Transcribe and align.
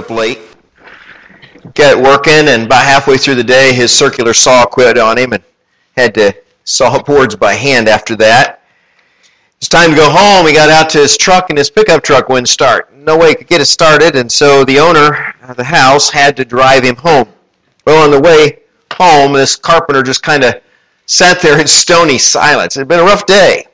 up 0.00 0.10
late. 0.10 0.40
Got 1.74 2.02
working, 2.02 2.48
and 2.48 2.64
about 2.64 2.84
halfway 2.84 3.18
through 3.18 3.34
the 3.34 3.44
day, 3.44 3.74
his 3.74 3.92
circular 3.92 4.32
saw 4.32 4.64
quit 4.64 4.96
on 4.96 5.18
him 5.18 5.34
and 5.34 5.42
had 5.96 6.14
to 6.14 6.34
saw 6.64 7.02
boards 7.02 7.36
by 7.36 7.52
hand 7.52 7.88
after 7.88 8.16
that. 8.16 8.62
It's 9.58 9.68
time 9.68 9.90
to 9.90 9.96
go 9.96 10.10
home. 10.10 10.46
He 10.46 10.54
got 10.54 10.70
out 10.70 10.88
to 10.90 10.98
his 10.98 11.18
truck, 11.18 11.50
and 11.50 11.58
his 11.58 11.70
pickup 11.70 12.02
truck 12.02 12.30
wouldn't 12.30 12.48
start. 12.48 12.94
No 12.94 13.18
way 13.18 13.30
he 13.30 13.34
could 13.34 13.46
get 13.46 13.60
it 13.60 13.66
started, 13.66 14.16
and 14.16 14.32
so 14.32 14.64
the 14.64 14.80
owner 14.80 15.34
of 15.42 15.56
the 15.56 15.64
house 15.64 16.08
had 16.08 16.34
to 16.38 16.44
drive 16.46 16.82
him 16.82 16.96
home. 16.96 17.28
Well, 17.84 18.02
on 18.02 18.10
the 18.10 18.20
way 18.20 18.60
home, 18.94 19.34
this 19.34 19.56
carpenter 19.56 20.02
just 20.02 20.22
kind 20.22 20.44
of 20.44 20.54
sat 21.04 21.42
there 21.42 21.60
in 21.60 21.66
stony 21.66 22.16
silence. 22.16 22.76
It 22.76 22.80
had 22.80 22.88
been 22.88 23.00
a 23.00 23.04
rough 23.04 23.26
day. 23.26 23.66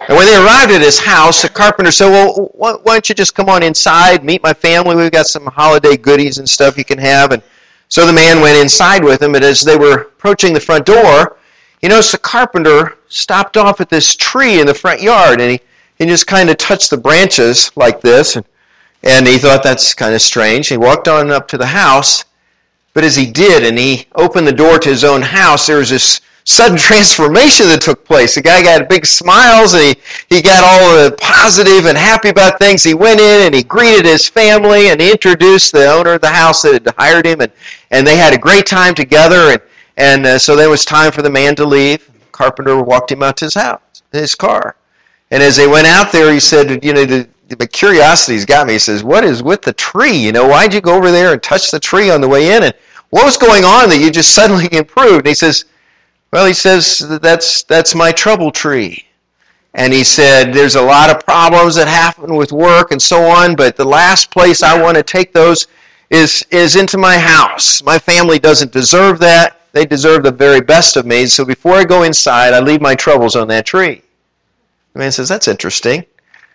And 0.00 0.16
when 0.16 0.26
they 0.26 0.36
arrived 0.36 0.72
at 0.72 0.82
his 0.82 0.98
house, 0.98 1.42
the 1.42 1.48
carpenter 1.48 1.90
said, 1.90 2.10
Well, 2.10 2.50
why 2.54 2.76
don't 2.84 3.08
you 3.08 3.14
just 3.14 3.34
come 3.34 3.48
on 3.48 3.62
inside, 3.62 4.24
meet 4.24 4.42
my 4.42 4.52
family? 4.52 4.94
We've 4.94 5.10
got 5.10 5.26
some 5.26 5.46
holiday 5.46 5.96
goodies 5.96 6.38
and 6.38 6.48
stuff 6.48 6.76
you 6.76 6.84
can 6.84 6.98
have. 6.98 7.32
And 7.32 7.42
so 7.88 8.06
the 8.06 8.12
man 8.12 8.40
went 8.40 8.58
inside 8.58 9.04
with 9.04 9.22
him, 9.22 9.34
and 9.34 9.44
as 9.44 9.62
they 9.62 9.76
were 9.76 10.02
approaching 10.02 10.52
the 10.52 10.60
front 10.60 10.86
door, 10.86 11.36
he 11.80 11.88
noticed 11.88 12.12
the 12.12 12.18
carpenter 12.18 12.98
stopped 13.08 13.56
off 13.56 13.80
at 13.80 13.88
this 13.88 14.16
tree 14.16 14.60
in 14.60 14.66
the 14.66 14.74
front 14.74 15.00
yard, 15.00 15.40
and 15.40 15.52
he, 15.52 15.60
he 15.98 16.06
just 16.06 16.26
kind 16.26 16.50
of 16.50 16.56
touched 16.56 16.90
the 16.90 16.96
branches 16.96 17.70
like 17.76 18.00
this, 18.00 18.36
and, 18.36 18.44
and 19.02 19.26
he 19.26 19.38
thought 19.38 19.62
that's 19.62 19.94
kind 19.94 20.14
of 20.14 20.20
strange. 20.20 20.68
He 20.68 20.76
walked 20.76 21.06
on 21.06 21.30
up 21.30 21.46
to 21.48 21.58
the 21.58 21.66
house, 21.66 22.24
but 22.92 23.04
as 23.04 23.14
he 23.14 23.30
did, 23.30 23.62
and 23.64 23.78
he 23.78 24.06
opened 24.16 24.46
the 24.48 24.52
door 24.52 24.78
to 24.78 24.88
his 24.88 25.04
own 25.04 25.22
house, 25.22 25.66
there 25.66 25.78
was 25.78 25.90
this 25.90 26.20
sudden 26.46 26.78
transformation 26.78 27.66
that 27.66 27.80
took 27.80 28.04
place. 28.04 28.36
The 28.36 28.40
guy 28.40 28.62
got 28.62 28.88
big 28.88 29.04
smiles 29.04 29.74
and 29.74 29.82
he, 29.82 30.36
he 30.36 30.40
got 30.40 30.62
all 30.64 31.10
positive 31.20 31.86
and 31.86 31.98
happy 31.98 32.28
about 32.28 32.60
things. 32.60 32.84
He 32.84 32.94
went 32.94 33.20
in 33.20 33.46
and 33.46 33.54
he 33.54 33.64
greeted 33.64 34.06
his 34.06 34.28
family 34.28 34.88
and 34.88 35.02
introduced 35.02 35.72
the 35.72 35.90
owner 35.90 36.14
of 36.14 36.20
the 36.20 36.30
house 36.30 36.62
that 36.62 36.84
had 36.84 36.94
hired 36.96 37.26
him 37.26 37.40
and, 37.40 37.50
and 37.90 38.06
they 38.06 38.16
had 38.16 38.32
a 38.32 38.38
great 38.38 38.64
time 38.64 38.94
together 38.94 39.50
and, 39.50 39.62
and 39.96 40.24
uh, 40.24 40.38
so 40.38 40.54
then 40.54 40.68
it 40.68 40.70
was 40.70 40.84
time 40.84 41.10
for 41.10 41.20
the 41.20 41.30
man 41.30 41.56
to 41.56 41.64
leave. 41.64 42.08
Carpenter 42.30 42.80
walked 42.80 43.10
him 43.10 43.24
out 43.24 43.36
to 43.38 43.46
his 43.46 43.54
house, 43.54 44.02
his 44.12 44.36
car. 44.36 44.76
And 45.32 45.42
as 45.42 45.56
they 45.56 45.66
went 45.66 45.88
out 45.88 46.12
there, 46.12 46.32
he 46.32 46.38
said, 46.38 46.84
you 46.84 46.92
know, 46.92 47.04
the, 47.04 47.28
the 47.48 47.66
curiosity's 47.66 48.44
got 48.44 48.68
me. 48.68 48.74
He 48.74 48.78
says, 48.78 49.02
what 49.02 49.24
is 49.24 49.42
with 49.42 49.62
the 49.62 49.72
tree? 49.72 50.16
You 50.16 50.30
know, 50.30 50.46
why'd 50.46 50.72
you 50.72 50.80
go 50.80 50.94
over 50.96 51.10
there 51.10 51.32
and 51.32 51.42
touch 51.42 51.72
the 51.72 51.80
tree 51.80 52.08
on 52.08 52.20
the 52.20 52.28
way 52.28 52.54
in? 52.54 52.62
And 52.62 52.74
what 53.10 53.24
was 53.24 53.36
going 53.36 53.64
on 53.64 53.88
that 53.88 53.98
you 53.98 54.12
just 54.12 54.32
suddenly 54.32 54.68
improved? 54.72 55.18
And 55.18 55.28
he 55.28 55.34
says, 55.34 55.64
well, 56.32 56.46
he 56.46 56.52
says 56.54 56.98
that's 57.22 57.62
that's 57.64 57.94
my 57.94 58.12
trouble 58.12 58.50
tree. 58.50 59.06
And 59.74 59.92
he 59.92 60.04
said 60.04 60.52
there's 60.52 60.76
a 60.76 60.82
lot 60.82 61.10
of 61.10 61.24
problems 61.24 61.74
that 61.76 61.88
happen 61.88 62.34
with 62.34 62.52
work 62.52 62.92
and 62.92 63.00
so 63.00 63.24
on, 63.24 63.56
but 63.56 63.76
the 63.76 63.84
last 63.84 64.30
place 64.30 64.62
I 64.62 64.80
want 64.80 64.96
to 64.96 65.02
take 65.02 65.32
those 65.32 65.66
is 66.10 66.44
is 66.50 66.76
into 66.76 66.98
my 66.98 67.18
house. 67.18 67.82
My 67.82 67.98
family 67.98 68.38
doesn't 68.38 68.72
deserve 68.72 69.18
that. 69.20 69.60
They 69.72 69.84
deserve 69.84 70.22
the 70.22 70.32
very 70.32 70.62
best 70.62 70.96
of 70.96 71.04
me. 71.04 71.26
So 71.26 71.44
before 71.44 71.74
I 71.74 71.84
go 71.84 72.04
inside, 72.04 72.54
I 72.54 72.60
leave 72.60 72.80
my 72.80 72.94
troubles 72.94 73.36
on 73.36 73.46
that 73.48 73.66
tree. 73.66 74.02
The 74.94 75.00
man 75.00 75.12
says, 75.12 75.28
That's 75.28 75.48
interesting. 75.48 76.02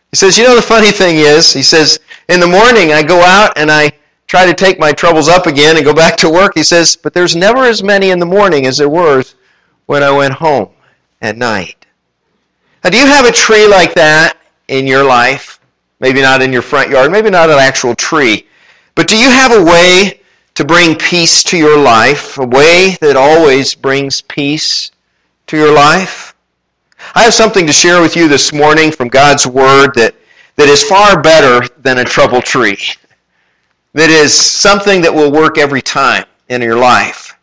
He 0.10 0.16
says, 0.16 0.36
You 0.36 0.46
know, 0.46 0.56
the 0.56 0.62
funny 0.64 0.92
thing 0.92 1.18
is, 1.18 1.54
he 1.54 1.62
says, 1.62 2.00
in 2.30 2.40
the 2.40 2.48
morning 2.48 2.94
I 2.94 3.04
go 3.04 3.22
out 3.22 3.56
and 3.58 3.70
I 3.72 3.92
try 4.26 4.48
to 4.48 4.54
take 4.56 4.80
my 4.80 4.92
troubles 4.92 5.28
up 5.28 5.46
again 5.46 5.76
and 5.76 5.86
go 5.86 5.94
back 5.94 6.18
to 6.18 6.30
work. 6.32 6.54
He 6.56 6.64
says, 6.64 6.96
But 6.96 7.14
there's 7.14 7.36
never 7.36 7.66
as 7.66 7.84
many 7.84 8.10
in 8.10 8.18
the 8.18 8.26
morning 8.26 8.66
as 8.66 8.80
there 8.80 8.90
were 8.90 9.24
when 9.92 10.04
I 10.04 10.10
went 10.10 10.34
home 10.34 10.70
at 11.22 11.36
night. 11.36 11.86
Now, 12.82 12.92
do 12.92 12.98
you 12.98 13.06
have 13.06 13.26
a 13.26 13.32
tree 13.34 13.68
like 13.68 13.94
that 13.96 14.38
in 14.70 14.88
your 14.88 15.04
life? 15.04 15.60
Maybe 16.00 16.22
not 16.22 16.42
in 16.42 16.54
your 16.54 16.62
front 16.62 16.90
yard, 16.90 17.12
maybe 17.12 17.30
not 17.30 17.50
an 17.50 17.60
actual 17.60 17.94
tree. 17.96 18.48
But 18.96 19.10
do 19.10 19.18
you 19.18 19.30
have 19.30 19.52
a 19.52 19.62
way 19.62 20.22
to 20.54 20.64
bring 20.64 20.96
peace 20.96 21.44
to 21.44 21.58
your 21.58 21.78
life? 21.78 22.38
A 22.38 22.46
way 22.46 22.96
that 23.02 23.18
always 23.18 23.76
brings 23.76 24.22
peace 24.22 24.92
to 25.48 25.58
your 25.58 25.76
life? 25.76 26.36
I 27.14 27.24
have 27.24 27.34
something 27.34 27.68
to 27.68 27.74
share 27.74 28.02
with 28.02 28.16
you 28.16 28.30
this 28.30 28.54
morning 28.54 28.94
from 28.94 29.10
God's 29.10 29.46
Word 29.46 29.94
that, 29.96 30.16
that 30.56 30.70
is 30.70 30.84
far 30.84 31.22
better 31.22 31.68
than 31.82 31.98
a 31.98 32.06
trouble 32.06 32.42
tree. 32.42 32.78
That 33.94 34.10
is 34.10 34.34
something 34.34 35.02
that 35.02 35.14
will 35.14 35.34
work 35.34 35.58
every 35.58 35.82
time 35.82 36.24
in 36.48 36.62
your 36.62 36.78
life. 36.78 37.36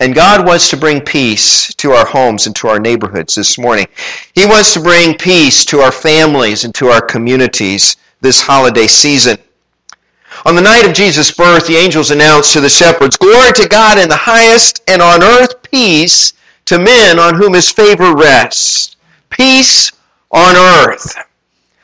And 0.00 0.14
God 0.14 0.46
wants 0.46 0.68
to 0.70 0.76
bring 0.76 1.00
peace 1.00 1.74
to 1.74 1.90
our 1.90 2.06
homes 2.06 2.46
and 2.46 2.54
to 2.56 2.68
our 2.68 2.78
neighborhoods 2.78 3.34
this 3.34 3.58
morning. 3.58 3.86
He 4.34 4.46
wants 4.46 4.72
to 4.74 4.80
bring 4.80 5.18
peace 5.18 5.64
to 5.66 5.80
our 5.80 5.90
families 5.90 6.64
and 6.64 6.72
to 6.76 6.86
our 6.86 7.00
communities 7.00 7.96
this 8.20 8.40
holiday 8.40 8.86
season. 8.86 9.38
On 10.44 10.54
the 10.54 10.62
night 10.62 10.86
of 10.86 10.94
Jesus' 10.94 11.32
birth, 11.32 11.66
the 11.66 11.76
angels 11.76 12.12
announced 12.12 12.52
to 12.52 12.60
the 12.60 12.68
shepherds, 12.68 13.16
Glory 13.16 13.50
to 13.54 13.68
God 13.68 13.98
in 13.98 14.08
the 14.08 14.16
highest, 14.16 14.82
and 14.86 15.02
on 15.02 15.24
earth 15.24 15.62
peace 15.62 16.34
to 16.66 16.78
men 16.78 17.18
on 17.18 17.34
whom 17.34 17.54
his 17.54 17.70
favor 17.70 18.14
rests. 18.14 18.96
Peace 19.30 19.90
on 20.30 20.54
earth. 20.54 21.16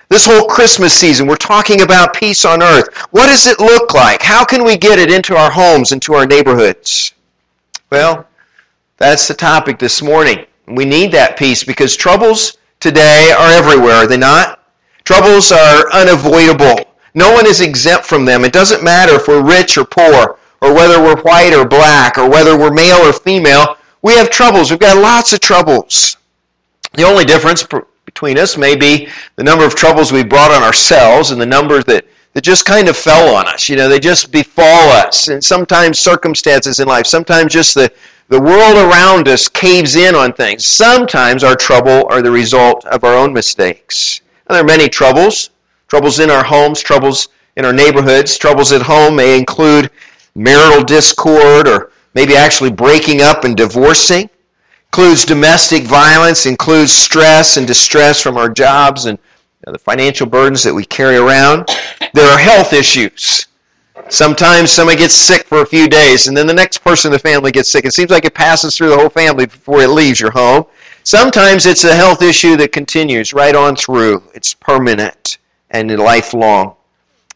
This 0.09 0.27
whole 0.27 0.47
Christmas 0.47 0.93
season, 0.93 1.27
we're 1.27 1.37
talking 1.37 1.81
about 1.81 2.15
peace 2.15 2.45
on 2.45 2.63
earth. 2.63 2.97
What 3.11 3.27
does 3.27 3.49
it 3.49 3.59
look 3.59 3.93
like? 3.93 4.23
How 4.23 4.45
can 4.45 4.63
we 4.63 4.77
get 4.77 5.01
it 5.01 5.11
into 5.11 5.35
our 5.35 5.51
homes, 5.51 5.91
into 5.91 6.15
our 6.15 6.27
neighborhoods? 6.27 7.14
Well, 7.91 8.27
that's 8.97 9.29
the 9.29 9.35
topic 9.35 9.79
this 9.79 10.03
morning. 10.03 10.47
We 10.67 10.85
need 10.85 11.13
that 11.13 11.37
peace 11.37 11.63
because 11.63 11.97
troubles 11.97 12.59
today 12.81 13.35
are 13.37 13.51
everywhere, 13.51 13.97
are 13.97 14.07
they 14.07 14.17
not? 14.17 14.61
Troubles 15.05 15.53
are 15.53 15.91
unavoidable. 15.93 16.95
No 17.15 17.33
one 17.33 17.47
is 17.47 17.61
exempt 17.61 18.07
from 18.07 18.25
them. 18.25 18.45
It 18.45 18.53
doesn't 18.53 18.83
matter 18.83 19.15
if 19.15 19.29
we're 19.29 19.43
rich 19.43 19.77
or 19.77 19.85
poor, 19.85 20.39
or 20.63 20.75
whether 20.75 21.01
we're 21.01 21.21
white 21.23 21.55
or 21.55 21.67
black, 21.67 22.19
or 22.19 22.29
whether 22.29 22.59
we're 22.59 22.73
male 22.73 23.07
or 23.07 23.13
female. 23.13 23.77
We 24.03 24.15
have 24.15 24.31
troubles. 24.31 24.71
We've 24.71 24.81
got 24.81 25.01
lots 25.01 25.33
of 25.33 25.41
troubles. 25.41 26.17
The 26.95 27.05
only 27.05 27.25
difference 27.25 27.67
between 28.05 28.39
us 28.39 28.57
may 28.57 28.75
be 28.75 29.09
the 29.37 29.45
number 29.45 29.65
of 29.65 29.75
troubles 29.75 30.13
we 30.13 30.25
brought 30.25 30.51
on 30.51 30.63
ourselves 30.63 31.31
and 31.31 31.41
the 31.41 31.47
number 31.47 31.83
that 31.83 32.07
that 32.35 32.43
just 32.43 32.67
kind 32.67 32.89
of 32.89 32.97
fell 32.97 33.35
on 33.35 33.49
us. 33.49 33.69
You 33.69 33.77
know, 33.77 33.89
they 33.89 34.01
just 34.01 34.31
befall 34.31 34.91
us. 34.91 35.29
And 35.29 35.43
sometimes 35.43 35.99
circumstances 35.99 36.81
in 36.81 36.89
life, 36.89 37.07
sometimes 37.07 37.53
just 37.53 37.75
the, 37.75 37.91
the 38.29 38.41
world 38.41 38.77
around 38.77 39.29
us 39.29 39.49
caves 39.49 39.95
in 39.95 40.15
on 40.15 40.33
things. 40.33 40.67
Sometimes 40.67 41.45
our 41.45 41.55
trouble 41.55 42.07
are 42.11 42.23
the 42.23 42.31
result 42.31 42.85
of 42.87 43.05
our 43.05 43.15
own 43.15 43.33
mistakes. 43.33 44.21
And 44.49 44.57
there 44.57 44.63
are 44.63 44.67
many 44.67 44.89
troubles. 44.89 45.51
Troubles 45.87 46.19
in 46.19 46.29
our 46.29 46.43
homes, 46.43 46.81
troubles 46.81 47.29
in 47.57 47.65
our 47.65 47.73
neighborhoods. 47.73 48.37
Troubles 48.37 48.73
at 48.73 48.83
home 48.83 49.17
may 49.17 49.39
include 49.39 49.91
marital 50.35 50.83
discord 50.83 51.69
or 51.69 51.93
maybe 52.15 52.35
actually 52.35 52.71
breaking 52.71 53.23
up 53.23 53.45
and 53.45 53.57
divorcing. 53.57 54.29
Includes 54.93 55.25
domestic 55.25 55.85
violence, 55.85 56.47
includes 56.47 56.93
stress 56.93 57.57
and 57.57 57.67
distress 57.67 58.21
from 58.21 58.37
our 58.37 58.49
jobs 58.49 59.07
and 59.07 59.19
know, 59.67 59.73
the 59.73 59.79
financial 59.79 60.27
burdens 60.27 60.63
that 60.63 60.75
we 60.75 60.85
carry 60.85 61.17
around. 61.17 61.69
There 62.13 62.31
are 62.31 62.39
health 62.39 62.73
issues. 62.73 63.47
Sometimes 64.09 64.71
somebody 64.71 64.99
gets 64.99 65.15
sick 65.15 65.47
for 65.47 65.63
a 65.63 65.67
few 65.67 65.89
days, 65.89 66.27
and 66.27 66.37
then 66.37 66.47
the 66.47 66.55
next 66.55 66.79
person 66.79 67.09
in 67.09 67.13
the 67.13 67.19
family 67.19 67.51
gets 67.51 67.71
sick. 67.71 67.85
It 67.85 67.95
seems 67.95 68.11
like 68.11 68.25
it 68.25 68.35
passes 68.35 68.77
through 68.77 68.91
the 68.91 68.99
whole 68.99 69.09
family 69.09 69.47
before 69.47 69.81
it 69.81 69.89
leaves 69.89 70.21
your 70.21 70.31
home. 70.31 70.67
Sometimes 71.05 71.67
it's 71.67 71.85
a 71.85 71.95
health 71.95 72.23
issue 72.23 72.57
that 72.57 72.73
continues 72.73 73.33
right 73.33 73.55
on 73.55 73.77
through. 73.77 74.23
It's 74.35 74.55
permanent 74.55 75.39
and 75.71 75.91
lifelong. 75.99 76.77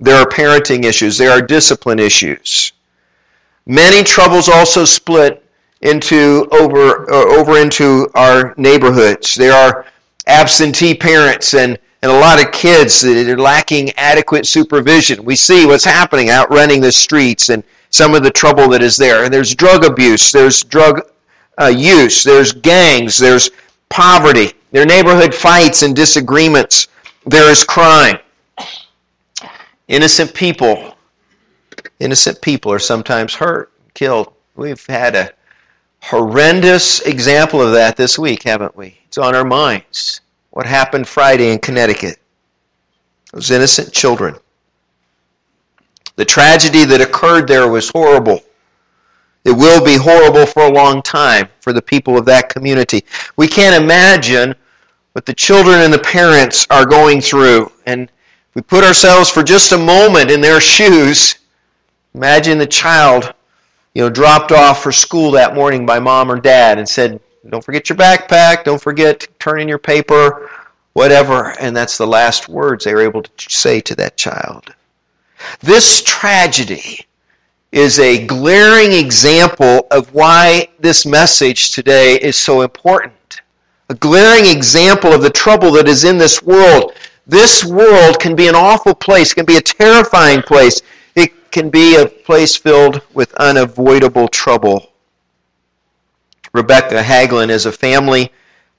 There 0.00 0.16
are 0.16 0.26
parenting 0.26 0.84
issues. 0.84 1.18
There 1.18 1.30
are 1.30 1.42
discipline 1.42 1.98
issues. 1.98 2.72
Many 3.66 4.02
troubles 4.02 4.48
also 4.48 4.84
split 4.84 5.44
into 5.82 6.48
over 6.50 7.10
uh, 7.10 7.38
over 7.38 7.58
into 7.58 8.08
our 8.14 8.54
neighborhoods. 8.56 9.34
There 9.34 9.52
are 9.52 9.86
absentee 10.26 10.94
parents 10.94 11.54
and 11.54 11.78
and 12.02 12.12
a 12.12 12.18
lot 12.18 12.42
of 12.42 12.52
kids 12.52 13.00
that 13.00 13.28
are 13.28 13.38
lacking 13.38 13.90
adequate 13.96 14.46
supervision. 14.46 15.24
We 15.24 15.34
see 15.36 15.66
what's 15.66 15.84
happening 15.84 16.30
out 16.30 16.50
running 16.50 16.80
the 16.80 16.92
streets 16.92 17.48
and 17.48 17.64
some 17.90 18.14
of 18.14 18.22
the 18.22 18.30
trouble 18.30 18.68
that 18.68 18.82
is 18.82 18.96
there. 18.96 19.24
And 19.24 19.34
there's 19.34 19.54
drug 19.54 19.84
abuse, 19.84 20.30
there's 20.30 20.62
drug 20.62 21.00
uh, 21.60 21.66
use, 21.66 22.22
there's 22.22 22.52
gangs, 22.52 23.18
there's 23.18 23.50
poverty, 23.88 24.52
there 24.70 24.82
are 24.82 24.86
neighborhood 24.86 25.34
fights 25.34 25.82
and 25.82 25.96
disagreements, 25.96 26.88
there 27.26 27.50
is 27.50 27.64
crime. 27.64 28.18
Innocent 29.88 30.34
people, 30.34 30.96
innocent 31.98 32.40
people 32.42 32.70
are 32.70 32.78
sometimes 32.78 33.34
hurt, 33.34 33.72
killed. 33.94 34.32
We've 34.54 34.84
had 34.86 35.16
a 35.16 35.32
horrendous 36.02 37.00
example 37.00 37.60
of 37.60 37.72
that 37.72 37.96
this 37.96 38.18
week, 38.18 38.44
haven't 38.44 38.76
we? 38.76 38.98
It's 39.06 39.18
on 39.18 39.34
our 39.34 39.44
minds 39.44 40.20
what 40.58 40.66
happened 40.66 41.06
Friday 41.06 41.52
in 41.52 41.58
Connecticut. 41.60 42.18
Those 43.32 43.52
innocent 43.52 43.92
children. 43.92 44.34
The 46.16 46.24
tragedy 46.24 46.84
that 46.84 47.00
occurred 47.00 47.46
there 47.46 47.68
was 47.68 47.90
horrible. 47.90 48.40
It 49.44 49.52
will 49.52 49.84
be 49.84 49.96
horrible 49.96 50.46
for 50.46 50.64
a 50.64 50.72
long 50.72 51.00
time 51.00 51.48
for 51.60 51.72
the 51.72 51.80
people 51.80 52.18
of 52.18 52.24
that 52.24 52.48
community. 52.48 53.04
We 53.36 53.46
can't 53.46 53.80
imagine 53.80 54.52
what 55.12 55.26
the 55.26 55.32
children 55.32 55.78
and 55.78 55.94
the 55.94 56.00
parents 56.00 56.66
are 56.70 56.84
going 56.84 57.20
through. 57.20 57.70
And 57.86 58.10
we 58.54 58.62
put 58.62 58.82
ourselves 58.82 59.30
for 59.30 59.44
just 59.44 59.70
a 59.70 59.78
moment 59.78 60.28
in 60.28 60.40
their 60.40 60.60
shoes. 60.74 61.36
Imagine 62.14 62.58
the 62.58 62.66
child, 62.66 63.32
you 63.94 64.02
know, 64.02 64.10
dropped 64.10 64.50
off 64.50 64.82
for 64.82 64.90
school 64.90 65.30
that 65.30 65.54
morning 65.54 65.86
by 65.86 66.00
mom 66.00 66.32
or 66.32 66.40
dad 66.40 66.78
and 66.78 66.88
said, 66.88 67.20
"Don't 67.50 67.64
forget 67.64 67.88
your 67.88 67.96
backpack. 67.96 68.64
Don't 68.64 68.80
forget 68.80 69.20
to 69.20 69.28
turn 69.38 69.60
in 69.60 69.68
your 69.68 69.78
paper, 69.78 70.50
whatever." 70.92 71.54
And 71.60 71.76
that's 71.76 71.98
the 71.98 72.06
last 72.06 72.48
words 72.48 72.84
they 72.84 72.94
were 72.94 73.02
able 73.02 73.22
to 73.22 73.30
say 73.50 73.80
to 73.80 73.94
that 73.96 74.16
child. 74.16 74.74
This 75.60 76.02
tragedy 76.02 77.06
is 77.72 77.98
a 77.98 78.26
glaring 78.26 78.92
example 78.92 79.86
of 79.90 80.12
why 80.14 80.68
this 80.80 81.04
message 81.04 81.72
today 81.72 82.16
is 82.16 82.36
so 82.36 82.62
important. 82.62 83.40
A 83.90 83.94
glaring 83.94 84.46
example 84.46 85.12
of 85.12 85.22
the 85.22 85.30
trouble 85.30 85.72
that 85.72 85.88
is 85.88 86.04
in 86.04 86.18
this 86.18 86.42
world. 86.42 86.92
This 87.26 87.64
world 87.64 88.18
can 88.18 88.34
be 88.34 88.48
an 88.48 88.54
awful 88.54 88.94
place, 88.94 89.34
can 89.34 89.44
be 89.44 89.56
a 89.56 89.62
terrifying 89.62 90.42
place. 90.42 90.80
It 91.14 91.50
can 91.50 91.68
be 91.68 91.96
a 91.96 92.06
place 92.06 92.56
filled 92.56 93.02
with 93.12 93.34
unavoidable 93.34 94.28
trouble. 94.28 94.92
Rebecca 96.52 97.02
Hagelin 97.02 97.50
is 97.50 97.66
a 97.66 97.72
family 97.72 98.32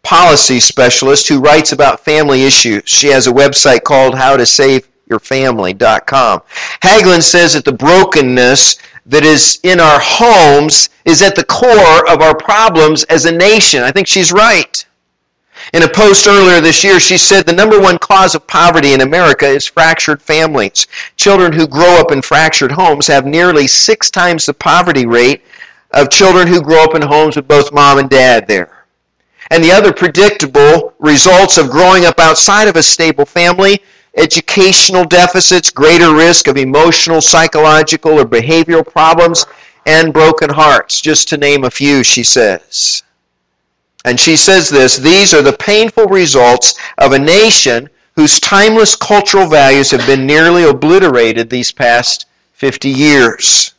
policy 0.03 0.59
specialist 0.59 1.27
who 1.27 1.39
writes 1.39 1.71
about 1.71 2.03
family 2.03 2.43
issues. 2.43 2.83
She 2.85 3.07
has 3.07 3.27
a 3.27 3.31
website 3.31 3.83
called 3.83 4.15
How 4.15 4.37
to 4.37 4.45
Save 4.45 4.87
yourfamily.com. 5.09 6.41
Hagelin 6.81 7.21
says 7.21 7.53
that 7.53 7.65
the 7.65 7.73
brokenness 7.73 8.77
that 9.07 9.23
is 9.23 9.59
in 9.63 9.79
our 9.79 9.99
homes 10.01 10.89
is 11.05 11.21
at 11.21 11.35
the 11.35 11.43
core 11.43 12.09
of 12.09 12.21
our 12.21 12.35
problems 12.35 13.03
as 13.05 13.25
a 13.25 13.31
nation. 13.31 13.81
I 13.81 13.91
think 13.91 14.07
she's 14.07 14.31
right. 14.31 14.85
In 15.73 15.83
a 15.83 15.89
post 15.89 16.27
earlier 16.27 16.61
this 16.61 16.83
year, 16.83 16.99
she 16.99 17.17
said 17.17 17.45
the 17.45 17.53
number 17.53 17.79
one 17.79 17.97
cause 17.97 18.33
of 18.33 18.47
poverty 18.47 18.93
in 18.93 19.01
America 19.01 19.45
is 19.45 19.67
fractured 19.67 20.21
families. 20.21 20.87
Children 21.17 21.53
who 21.53 21.67
grow 21.67 21.99
up 21.99 22.11
in 22.11 22.21
fractured 22.21 22.71
homes 22.71 23.07
have 23.07 23.25
nearly 23.25 23.67
six 23.67 24.09
times 24.09 24.45
the 24.45 24.53
poverty 24.53 25.05
rate 25.05 25.43
of 25.91 26.09
children 26.09 26.47
who 26.47 26.61
grow 26.61 26.83
up 26.83 26.95
in 26.95 27.01
homes 27.01 27.35
with 27.35 27.47
both 27.47 27.73
mom 27.73 27.97
and 27.97 28.09
dad 28.09 28.47
there. 28.47 28.85
And 29.51 29.63
the 29.63 29.71
other 29.71 29.91
predictable 29.91 30.93
results 30.99 31.57
of 31.57 31.69
growing 31.69 32.05
up 32.05 32.19
outside 32.19 32.67
of 32.67 32.75
a 32.75 32.83
stable 32.83 33.25
family 33.25 33.81
educational 34.15 35.05
deficits, 35.05 35.69
greater 35.69 36.13
risk 36.13 36.47
of 36.47 36.57
emotional, 36.57 37.21
psychological, 37.21 38.19
or 38.19 38.25
behavioral 38.25 38.85
problems, 38.85 39.45
and 39.85 40.13
broken 40.13 40.49
hearts, 40.49 41.01
just 41.01 41.29
to 41.29 41.37
name 41.37 41.63
a 41.63 41.71
few, 41.71 42.03
she 42.03 42.23
says. 42.23 43.03
And 44.05 44.19
she 44.19 44.35
says 44.37 44.69
this 44.69 44.97
these 44.97 45.33
are 45.33 45.41
the 45.41 45.53
painful 45.53 46.05
results 46.05 46.75
of 46.97 47.11
a 47.11 47.19
nation 47.19 47.89
whose 48.15 48.39
timeless 48.39 48.95
cultural 48.95 49.47
values 49.47 49.91
have 49.91 50.05
been 50.05 50.25
nearly 50.25 50.63
obliterated 50.63 51.49
these 51.49 51.71
past 51.71 52.25
50 52.53 52.89
years. 52.89 53.73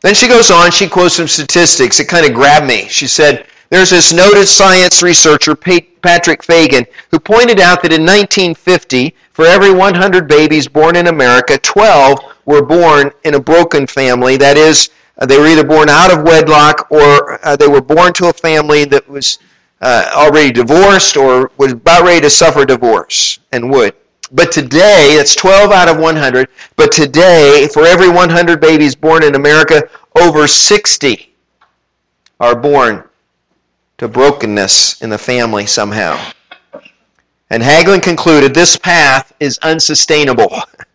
Then 0.00 0.14
she 0.14 0.28
goes 0.28 0.50
on, 0.50 0.70
she 0.70 0.88
quotes 0.88 1.16
some 1.16 1.28
statistics. 1.28 2.00
It 2.00 2.08
kind 2.08 2.26
of 2.26 2.34
grabbed 2.34 2.66
me. 2.66 2.86
She 2.88 3.06
said, 3.06 3.46
There's 3.70 3.90
this 3.90 4.12
noted 4.12 4.46
science 4.46 5.02
researcher, 5.02 5.54
Patrick 5.56 6.42
Fagan, 6.42 6.86
who 7.10 7.18
pointed 7.18 7.60
out 7.60 7.82
that 7.82 7.92
in 7.92 8.02
1950, 8.02 9.14
for 9.32 9.46
every 9.46 9.72
100 9.72 10.28
babies 10.28 10.68
born 10.68 10.96
in 10.96 11.08
America, 11.08 11.58
12 11.58 12.18
were 12.44 12.62
born 12.62 13.10
in 13.24 13.34
a 13.34 13.40
broken 13.40 13.86
family. 13.86 14.36
That 14.36 14.56
is, 14.56 14.90
uh, 15.18 15.26
they 15.26 15.38
were 15.38 15.46
either 15.46 15.64
born 15.64 15.88
out 15.88 16.16
of 16.16 16.24
wedlock 16.24 16.86
or 16.90 17.44
uh, 17.44 17.56
they 17.56 17.66
were 17.66 17.80
born 17.80 18.12
to 18.14 18.28
a 18.28 18.32
family 18.32 18.84
that 18.84 19.08
was 19.08 19.38
uh, 19.80 20.10
already 20.14 20.52
divorced 20.52 21.16
or 21.16 21.50
was 21.56 21.72
about 21.72 22.04
ready 22.04 22.20
to 22.20 22.30
suffer 22.30 22.64
divorce 22.64 23.40
and 23.52 23.70
would. 23.70 23.94
But 24.34 24.50
today, 24.50 25.10
it's 25.12 25.36
12 25.36 25.70
out 25.70 25.88
of 25.88 25.98
100. 25.98 26.48
But 26.74 26.90
today, 26.90 27.68
for 27.72 27.86
every 27.86 28.08
100 28.08 28.60
babies 28.60 28.96
born 28.96 29.22
in 29.22 29.36
America, 29.36 29.88
over 30.20 30.48
60 30.48 31.32
are 32.40 32.56
born 32.56 33.04
to 33.98 34.08
brokenness 34.08 35.00
in 35.02 35.10
the 35.10 35.18
family 35.18 35.66
somehow. 35.66 36.32
And 37.50 37.62
Hagelin 37.62 38.02
concluded 38.02 38.52
this 38.52 38.76
path 38.76 39.32
is 39.38 39.58
unsustainable. 39.62 40.50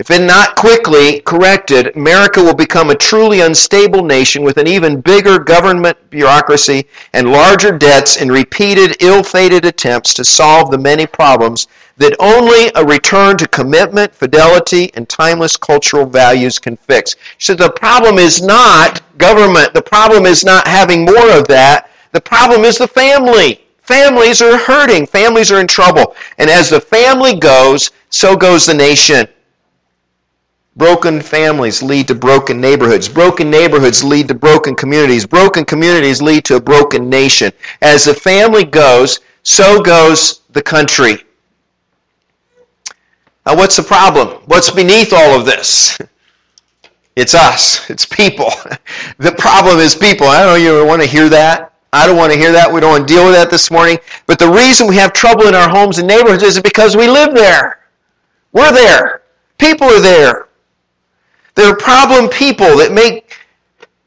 If 0.00 0.12
it 0.12 0.22
not 0.22 0.54
quickly 0.54 1.18
corrected, 1.22 1.96
America 1.96 2.40
will 2.40 2.54
become 2.54 2.90
a 2.90 2.94
truly 2.94 3.40
unstable 3.40 4.04
nation 4.04 4.44
with 4.44 4.56
an 4.56 4.68
even 4.68 5.00
bigger 5.00 5.40
government 5.40 5.98
bureaucracy 6.08 6.86
and 7.12 7.32
larger 7.32 7.76
debts 7.76 8.16
and 8.16 8.30
repeated 8.30 9.02
ill-fated 9.02 9.64
attempts 9.64 10.14
to 10.14 10.24
solve 10.24 10.70
the 10.70 10.78
many 10.78 11.04
problems 11.04 11.66
that 11.96 12.14
only 12.20 12.70
a 12.76 12.84
return 12.84 13.36
to 13.38 13.48
commitment, 13.48 14.14
fidelity, 14.14 14.92
and 14.94 15.08
timeless 15.08 15.56
cultural 15.56 16.06
values 16.06 16.60
can 16.60 16.76
fix. 16.76 17.16
Said 17.38 17.58
the 17.58 17.72
problem 17.72 18.18
is 18.18 18.40
not 18.40 19.02
government. 19.18 19.74
The 19.74 19.82
problem 19.82 20.26
is 20.26 20.44
not 20.44 20.68
having 20.68 21.04
more 21.04 21.36
of 21.36 21.48
that. 21.48 21.90
The 22.12 22.20
problem 22.20 22.60
is 22.60 22.78
the 22.78 22.86
family. 22.86 23.64
Families 23.82 24.42
are 24.42 24.58
hurting. 24.58 25.06
Families 25.08 25.50
are 25.50 25.60
in 25.60 25.66
trouble. 25.66 26.14
And 26.38 26.48
as 26.48 26.70
the 26.70 26.80
family 26.80 27.36
goes, 27.36 27.90
so 28.10 28.36
goes 28.36 28.64
the 28.64 28.74
nation. 28.74 29.26
Broken 30.78 31.20
families 31.20 31.82
lead 31.82 32.06
to 32.06 32.14
broken 32.14 32.60
neighborhoods. 32.60 33.08
Broken 33.08 33.50
neighborhoods 33.50 34.04
lead 34.04 34.28
to 34.28 34.34
broken 34.34 34.76
communities. 34.76 35.26
Broken 35.26 35.64
communities 35.64 36.22
lead 36.22 36.44
to 36.44 36.54
a 36.54 36.60
broken 36.60 37.10
nation. 37.10 37.50
As 37.82 38.04
the 38.04 38.14
family 38.14 38.62
goes, 38.62 39.18
so 39.42 39.82
goes 39.82 40.42
the 40.52 40.62
country. 40.62 41.24
Now, 43.44 43.56
what's 43.56 43.74
the 43.74 43.82
problem? 43.82 44.40
What's 44.46 44.70
beneath 44.70 45.12
all 45.12 45.38
of 45.38 45.44
this? 45.44 45.98
It's 47.16 47.34
us. 47.34 47.90
It's 47.90 48.06
people. 48.06 48.52
The 49.18 49.32
problem 49.32 49.80
is 49.80 49.96
people. 49.96 50.28
I 50.28 50.44
don't 50.44 50.50
know 50.50 50.54
you 50.54 50.86
want 50.86 51.02
to 51.02 51.08
hear 51.08 51.28
that. 51.30 51.74
I 51.92 52.06
don't 52.06 52.16
want 52.16 52.32
to 52.32 52.38
hear 52.38 52.52
that. 52.52 52.72
We 52.72 52.80
don't 52.80 52.92
want 52.92 53.08
to 53.08 53.12
deal 53.12 53.24
with 53.24 53.34
that 53.34 53.50
this 53.50 53.72
morning. 53.72 53.98
But 54.26 54.38
the 54.38 54.48
reason 54.48 54.86
we 54.86 54.94
have 54.98 55.12
trouble 55.12 55.48
in 55.48 55.54
our 55.56 55.68
homes 55.68 55.98
and 55.98 56.06
neighborhoods 56.06 56.44
is 56.44 56.60
because 56.60 56.96
we 56.96 57.08
live 57.08 57.34
there. 57.34 57.80
We're 58.52 58.70
there. 58.70 59.22
People 59.58 59.88
are 59.88 60.00
there. 60.00 60.47
There 61.58 61.68
are 61.68 61.76
problem 61.76 62.28
people 62.28 62.76
that 62.76 62.92
make 62.92 63.36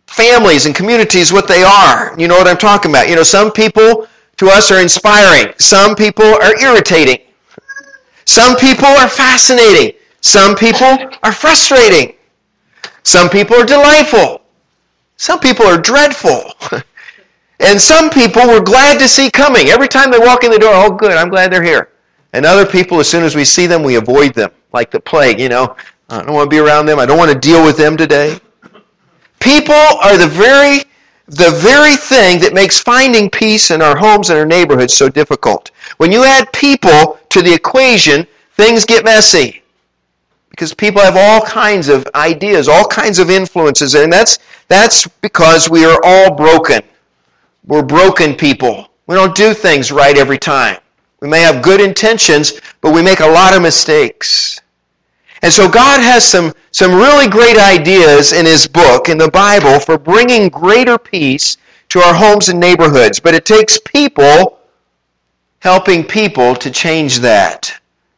families 0.08 0.66
and 0.68 0.74
communities 0.74 1.34
what 1.34 1.50
they 1.50 1.64
are. 1.64 2.18
You 2.18 2.30
know 2.30 2.38
what 2.38 2.48
I'm 2.48 2.56
talking 2.56 2.92
about. 2.92 3.10
You 3.10 3.18
know, 3.18 3.24
some 3.24 3.52
people 3.52 4.08
to 4.38 4.48
us 4.48 4.72
are 4.72 4.82
inspiring. 4.82 5.54
Some 5.58 5.94
people 5.94 6.24
are 6.24 6.58
irritating. 6.62 7.18
Some 8.24 8.56
people 8.56 8.86
are 8.86 9.10
fascinating. 9.10 10.00
Some 10.22 10.56
people 10.56 10.98
are 11.24 11.34
frustrating. 11.34 12.16
Some 13.04 13.30
people 13.30 13.58
are 13.58 13.66
delightful. 13.66 14.44
Some 15.18 15.42
people 15.42 15.66
are 15.66 15.78
dreadful. 15.78 16.54
and 17.60 17.82
some 17.82 18.10
people 18.10 18.44
we're 18.44 18.62
glad 18.62 18.98
to 19.00 19.10
see 19.10 19.30
coming. 19.30 19.68
Every 19.68 19.90
time 19.90 20.10
they 20.10 20.20
walk 20.20 20.46
in 20.46 20.52
the 20.52 20.58
door, 20.58 20.72
oh, 20.74 20.90
good, 20.90 21.18
I'm 21.18 21.28
glad 21.28 21.52
they're 21.52 21.62
here. 21.62 21.90
And 22.32 22.46
other 22.46 22.66
people, 22.66 23.02
as 23.02 23.10
soon 23.10 23.26
as 23.26 23.36
we 23.36 23.44
see 23.44 23.68
them, 23.68 23.84
we 23.84 23.96
avoid 23.96 24.36
them 24.36 24.52
like 24.72 24.90
the 24.90 25.02
plague. 25.02 25.38
You 25.38 25.50
know, 25.50 25.76
I 26.12 26.24
don't 26.24 26.34
want 26.34 26.52
to 26.52 26.56
be 26.56 26.60
around 26.60 26.88
them. 26.88 27.00
I 27.00 27.06
don't 27.06 27.18
want 27.18 27.32
to 27.32 27.40
deal 27.40 27.64
with 27.64 27.78
them 27.78 27.96
today. 27.96 28.38
People 29.40 29.74
are 29.74 30.18
the 30.18 30.28
very 30.28 30.84
the 31.28 31.58
very 31.62 31.96
thing 31.96 32.42
that 32.42 32.54
makes 32.54 32.82
finding 32.82 33.30
peace 33.30 33.72
in 33.72 33.82
our 33.82 33.96
homes 33.96 34.30
and 34.30 34.38
our 34.38 34.46
neighborhoods 34.46 34.94
so 34.94 35.08
difficult. 35.08 35.72
When 35.96 36.12
you 36.12 36.26
add 36.26 36.52
people 36.52 37.18
to 37.30 37.42
the 37.42 37.54
equation, 37.54 38.28
things 38.56 38.84
get 38.84 39.06
messy. 39.06 39.64
Because 40.50 40.74
people 40.74 41.02
have 41.02 41.16
all 41.16 41.40
kinds 41.42 41.88
of 41.88 42.06
ideas, 42.16 42.68
all 42.68 42.84
kinds 42.84 43.18
of 43.18 43.30
influences, 43.30 43.96
and 43.96 44.12
that's 44.12 44.40
that's 44.68 45.08
because 45.22 45.70
we 45.70 45.86
are 45.86 46.00
all 46.04 46.36
broken. 46.36 46.82
We're 47.66 47.84
broken 47.84 48.36
people. 48.36 48.90
We 49.08 49.16
don't 49.16 49.34
do 49.34 49.54
things 49.54 49.94
right 49.94 50.18
every 50.18 50.38
time. 50.38 50.78
We 51.22 51.30
may 51.30 51.40
have 51.40 51.64
good 51.64 51.80
intentions, 51.80 52.60
but 52.82 52.94
we 52.94 53.02
make 53.02 53.22
a 53.22 53.28
lot 53.28 53.56
of 53.56 53.62
mistakes. 53.62 54.60
And 55.42 55.52
so 55.52 55.70
God 55.70 56.02
has 56.02 56.28
some, 56.28 56.54
some 56.72 56.94
really 56.94 57.28
great 57.28 57.58
ideas 57.58 58.34
in 58.34 58.46
His 58.46 58.68
book, 58.68 59.10
in 59.10 59.18
the 59.18 59.32
Bible, 59.32 59.80
for 59.80 59.98
bringing 59.98 60.50
greater 60.50 60.98
peace 60.98 61.58
to 61.90 62.00
our 62.00 62.14
homes 62.14 62.50
and 62.50 62.60
neighborhoods. 62.60 63.20
But 63.20 63.34
it 63.34 63.46
takes 63.46 63.80
people 63.80 64.60
helping 65.60 66.04
people 66.04 66.56
to 66.56 66.72
change 66.72 67.20
that 67.20 67.74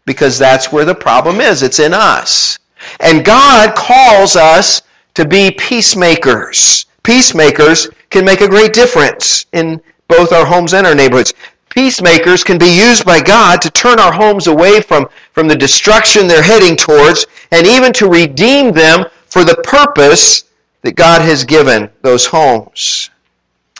because 0.05 0.37
that's 0.37 0.71
where 0.71 0.85
the 0.85 0.95
problem 0.95 1.39
is. 1.39 1.63
It's 1.63 1.79
in 1.79 1.93
us. 1.93 2.59
And 2.99 3.23
God 3.23 3.75
calls 3.75 4.35
us 4.35 4.81
to 5.13 5.25
be 5.25 5.51
peacemakers. 5.51 6.85
Peacemakers 7.03 7.89
can 8.09 8.25
make 8.25 8.41
a 8.41 8.47
great 8.47 8.73
difference 8.73 9.45
in 9.53 9.81
both 10.07 10.31
our 10.31 10.45
homes 10.45 10.73
and 10.73 10.85
our 10.85 10.95
neighborhoods. 10.95 11.33
Peacemakers 11.73 12.43
can 12.43 12.59
be 12.59 12.77
used 12.77 13.03
by 13.03 13.19
God 13.19 13.59
to 13.63 13.69
turn 13.71 13.99
our 13.99 14.13
homes 14.13 14.45
away 14.45 14.79
from, 14.79 15.07
from 15.31 15.47
the 15.47 15.55
destruction 15.55 16.27
they're 16.27 16.43
heading 16.43 16.75
towards 16.75 17.25
and 17.49 17.65
even 17.65 17.91
to 17.93 18.07
redeem 18.07 18.71
them 18.71 19.05
for 19.25 19.43
the 19.43 19.55
purpose 19.63 20.43
that 20.83 20.95
God 20.95 21.23
has 21.23 21.43
given 21.43 21.89
those 22.03 22.27
homes. 22.27 23.09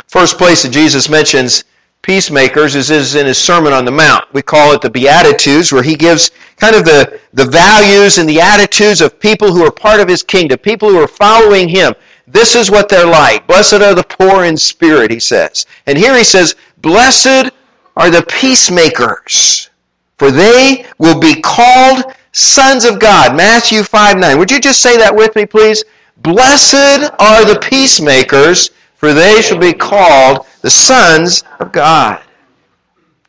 First 0.08 0.40
place 0.40 0.64
that 0.64 0.72
Jesus 0.72 1.08
mentions 1.08 1.66
peacemakers 2.02 2.74
is, 2.74 2.90
is 2.90 3.14
in 3.14 3.28
his 3.28 3.38
Sermon 3.38 3.74
on 3.74 3.86
the 3.86 3.92
Mount. 3.92 4.26
We 4.34 4.42
call 4.42 4.74
it 4.74 4.82
the 4.82 4.90
Beatitudes, 4.90 5.72
where 5.72 5.84
he 5.84 5.94
gives 5.94 6.32
kind 6.58 6.76
of 6.76 6.86
the, 6.86 7.20
the 7.34 7.46
values 7.46 8.18
and 8.18 8.28
the 8.28 8.42
attitudes 8.42 9.02
of 9.02 9.20
people 9.20 9.54
who 9.54 9.64
are 9.64 9.72
part 9.72 10.00
of 10.00 10.08
his 10.08 10.24
kingdom, 10.24 10.58
people 10.58 10.90
who 10.90 11.00
are 11.00 11.08
following 11.08 11.70
him. 11.70 11.94
This 12.26 12.56
is 12.56 12.72
what 12.72 12.90
they're 12.90 13.06
like. 13.06 13.46
Blessed 13.46 13.74
are 13.74 13.94
the 13.94 14.04
poor 14.04 14.46
in 14.46 14.58
spirit, 14.58 15.12
he 15.12 15.20
says. 15.20 15.68
And 15.86 15.96
here 15.96 16.18
he 16.18 16.24
says, 16.24 16.56
Blessed 16.82 17.52
are 17.96 18.10
the 18.10 18.24
peacemakers, 18.24 19.70
for 20.18 20.32
they 20.32 20.86
will 20.98 21.20
be 21.20 21.42
called 21.42 22.04
sons 22.32 22.86
of 22.86 23.00
God. 23.00 23.36
Matthew 23.36 23.84
5 23.84 24.18
9. 24.18 24.38
Would 24.38 24.52
you 24.52 24.60
just 24.60 24.82
say 24.82 24.98
that 24.98 25.16
with 25.16 25.36
me, 25.36 25.46
please? 25.46 25.84
Blessed 26.18 27.12
are 27.20 27.46
the 27.46 27.60
peacemakers, 27.62 28.72
for 28.96 29.14
they 29.14 29.42
shall 29.42 29.60
be 29.60 29.74
called 29.74 30.46
the 30.62 30.70
sons 30.70 31.44
of 31.60 31.72
God. 31.72 32.22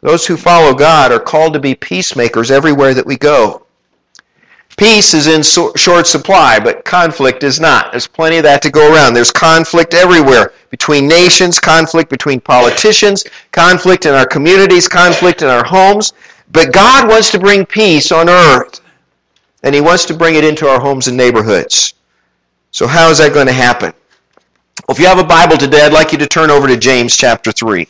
Those 0.00 0.26
who 0.26 0.36
follow 0.36 0.74
God 0.74 1.12
are 1.12 1.18
called 1.18 1.54
to 1.54 1.60
be 1.60 1.74
peacemakers 1.74 2.50
everywhere 2.50 2.94
that 2.94 3.06
we 3.06 3.16
go. 3.16 3.63
Peace 4.76 5.14
is 5.14 5.28
in 5.28 5.42
short 5.42 6.06
supply, 6.06 6.58
but 6.58 6.84
conflict 6.84 7.44
is 7.44 7.60
not. 7.60 7.92
There's 7.92 8.08
plenty 8.08 8.38
of 8.38 8.42
that 8.42 8.60
to 8.62 8.70
go 8.70 8.92
around. 8.92 9.14
There's 9.14 9.30
conflict 9.30 9.94
everywhere 9.94 10.52
between 10.70 11.06
nations, 11.06 11.60
conflict 11.60 12.10
between 12.10 12.40
politicians, 12.40 13.24
conflict 13.52 14.04
in 14.04 14.14
our 14.14 14.26
communities, 14.26 14.88
conflict 14.88 15.42
in 15.42 15.48
our 15.48 15.64
homes. 15.64 16.12
But 16.50 16.72
God 16.72 17.08
wants 17.08 17.30
to 17.30 17.38
bring 17.38 17.64
peace 17.64 18.10
on 18.10 18.28
earth, 18.28 18.80
and 19.62 19.74
He 19.74 19.80
wants 19.80 20.04
to 20.06 20.14
bring 20.14 20.34
it 20.34 20.44
into 20.44 20.66
our 20.66 20.80
homes 20.80 21.06
and 21.06 21.16
neighborhoods. 21.16 21.94
So, 22.72 22.88
how 22.88 23.10
is 23.10 23.18
that 23.18 23.32
going 23.32 23.46
to 23.46 23.52
happen? 23.52 23.92
Well, 24.88 24.96
if 24.96 24.98
you 24.98 25.06
have 25.06 25.20
a 25.20 25.24
Bible 25.24 25.56
today, 25.56 25.82
I'd 25.82 25.92
like 25.92 26.10
you 26.10 26.18
to 26.18 26.26
turn 26.26 26.50
over 26.50 26.66
to 26.66 26.76
James 26.76 27.16
chapter 27.16 27.52
3. 27.52 27.86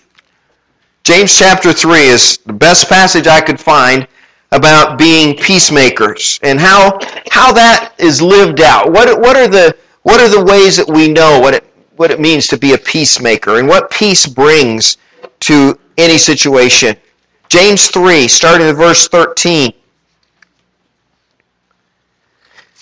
James 1.02 1.36
chapter 1.38 1.72
3 1.72 2.00
is 2.00 2.38
the 2.44 2.52
best 2.52 2.90
passage 2.90 3.26
I 3.26 3.40
could 3.40 3.58
find 3.58 4.06
about 4.54 4.96
being 4.96 5.37
peacemakers 5.37 6.38
and 6.42 6.61
how, 6.61 6.99
how 7.30 7.52
that 7.52 7.92
is 7.99 8.23
lived 8.23 8.61
out. 8.61 8.90
What, 8.90 9.20
what, 9.20 9.37
are 9.37 9.49
the, 9.49 9.76
what 10.02 10.20
are 10.20 10.28
the 10.28 10.44
ways 10.44 10.76
that 10.76 10.88
we 10.88 11.08
know 11.08 11.40
what 11.40 11.54
it, 11.54 11.64
what 11.96 12.11
it 12.11 12.20
means 12.20 12.46
to 12.49 12.56
be 12.56 12.73
a 12.73 12.78
peacemaker 12.78 13.58
and 13.58 13.68
what 13.68 13.90
peace 13.90 14.26
brings 14.26 14.96
to 15.40 15.78
any 15.99 16.16
situation? 16.16 16.96
James 17.49 17.88
3, 17.88 18.28
starting 18.28 18.68
at 18.68 18.76
verse 18.76 19.08
13. 19.08 19.73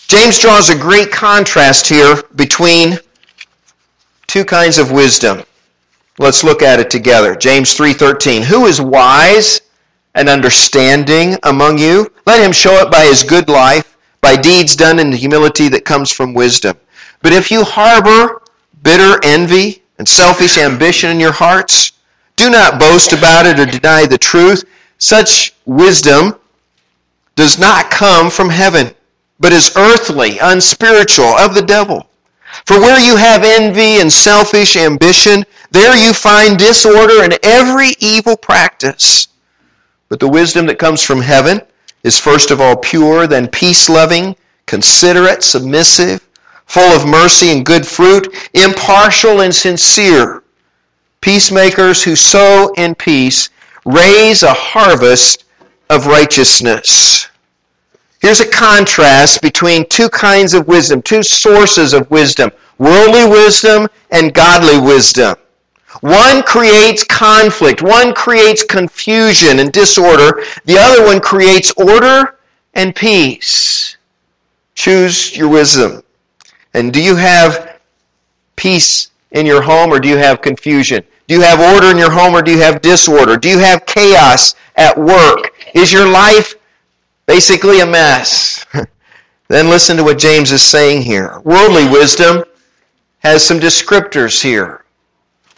James 0.08 0.38
draws 0.38 0.68
a 0.68 0.76
great 0.76 1.10
contrast 1.10 1.88
here 1.88 2.22
between 2.36 2.98
two 4.26 4.44
kinds 4.44 4.76
of 4.76 4.92
wisdom. 4.92 5.42
Let's 6.18 6.44
look 6.44 6.60
at 6.60 6.80
it 6.80 6.90
together. 6.90 7.34
James 7.34 7.74
3:13. 7.74 8.42
Who 8.42 8.66
is 8.66 8.78
wise 8.78 9.62
and 10.14 10.28
understanding 10.28 11.36
among 11.42 11.78
you? 11.78 12.10
Let 12.26 12.44
him 12.44 12.52
show 12.52 12.74
it 12.74 12.90
by 12.90 13.04
his 13.04 13.22
good 13.22 13.48
life, 13.48 13.96
by 14.20 14.36
deeds 14.36 14.76
done 14.76 14.98
in 14.98 15.10
the 15.10 15.16
humility 15.16 15.68
that 15.68 15.84
comes 15.84 16.12
from 16.12 16.34
wisdom. 16.34 16.76
But 17.22 17.32
if 17.32 17.50
you 17.50 17.64
harbor 17.64 18.42
bitter 18.82 19.18
envy 19.22 19.82
and 19.98 20.08
selfish 20.08 20.58
ambition 20.58 21.10
in 21.10 21.20
your 21.20 21.32
hearts, 21.32 21.92
do 22.36 22.50
not 22.50 22.80
boast 22.80 23.12
about 23.12 23.46
it 23.46 23.58
or 23.58 23.66
deny 23.66 24.06
the 24.06 24.18
truth. 24.18 24.64
Such 24.98 25.54
wisdom 25.64 26.36
does 27.36 27.58
not 27.58 27.90
come 27.90 28.30
from 28.30 28.50
heaven, 28.50 28.94
but 29.40 29.52
is 29.52 29.76
earthly, 29.76 30.38
unspiritual, 30.38 31.26
of 31.26 31.54
the 31.54 31.62
devil. 31.62 32.06
For 32.66 32.78
where 32.78 33.00
you 33.00 33.16
have 33.16 33.44
envy 33.44 34.00
and 34.00 34.12
selfish 34.12 34.76
ambition, 34.76 35.44
there 35.70 35.96
you 35.96 36.12
find 36.12 36.58
disorder 36.58 37.22
and 37.22 37.38
every 37.42 37.94
evil 37.98 38.36
practice. 38.36 39.28
But 40.12 40.20
the 40.20 40.28
wisdom 40.28 40.66
that 40.66 40.78
comes 40.78 41.02
from 41.02 41.22
heaven 41.22 41.62
is 42.04 42.18
first 42.18 42.50
of 42.50 42.60
all 42.60 42.76
pure, 42.76 43.26
then 43.26 43.48
peace 43.48 43.88
loving, 43.88 44.36
considerate, 44.66 45.42
submissive, 45.42 46.28
full 46.66 46.94
of 46.94 47.08
mercy 47.08 47.48
and 47.50 47.64
good 47.64 47.86
fruit, 47.86 48.28
impartial 48.52 49.40
and 49.40 49.54
sincere. 49.54 50.42
Peacemakers 51.22 52.04
who 52.04 52.14
sow 52.14 52.74
in 52.76 52.94
peace 52.94 53.48
raise 53.86 54.42
a 54.42 54.52
harvest 54.52 55.46
of 55.88 56.06
righteousness. 56.06 57.28
Here's 58.20 58.40
a 58.40 58.50
contrast 58.50 59.40
between 59.40 59.88
two 59.88 60.10
kinds 60.10 60.52
of 60.52 60.68
wisdom, 60.68 61.00
two 61.00 61.22
sources 61.22 61.94
of 61.94 62.10
wisdom 62.10 62.50
worldly 62.76 63.24
wisdom 63.24 63.88
and 64.10 64.34
godly 64.34 64.78
wisdom. 64.78 65.36
One 66.00 66.42
creates 66.42 67.04
conflict, 67.04 67.82
one 67.82 68.14
creates 68.14 68.64
confusion 68.64 69.60
and 69.60 69.72
disorder, 69.72 70.42
the 70.64 70.78
other 70.78 71.04
one 71.04 71.20
creates 71.20 71.72
order 71.72 72.38
and 72.74 72.94
peace. 72.94 73.96
Choose 74.74 75.36
your 75.36 75.48
wisdom. 75.48 76.02
And 76.74 76.92
do 76.92 77.02
you 77.02 77.14
have 77.16 77.78
peace 78.56 79.10
in 79.32 79.44
your 79.46 79.62
home 79.62 79.92
or 79.92 80.00
do 80.00 80.08
you 80.08 80.16
have 80.16 80.40
confusion? 80.40 81.04
Do 81.28 81.34
you 81.34 81.42
have 81.42 81.60
order 81.60 81.90
in 81.90 81.98
your 81.98 82.10
home 82.10 82.34
or 82.34 82.42
do 82.42 82.50
you 82.50 82.60
have 82.60 82.80
disorder? 82.80 83.36
Do 83.36 83.48
you 83.48 83.58
have 83.58 83.86
chaos 83.86 84.54
at 84.76 84.98
work? 84.98 85.52
Is 85.74 85.92
your 85.92 86.08
life 86.08 86.54
Basically, 87.26 87.80
a 87.80 87.86
mess. 87.86 88.66
then 89.48 89.70
listen 89.70 89.96
to 89.96 90.04
what 90.04 90.18
James 90.18 90.50
is 90.50 90.62
saying 90.62 91.02
here. 91.02 91.40
Worldly 91.44 91.88
wisdom 91.88 92.44
has 93.20 93.44
some 93.44 93.60
descriptors 93.60 94.42
here. 94.42 94.81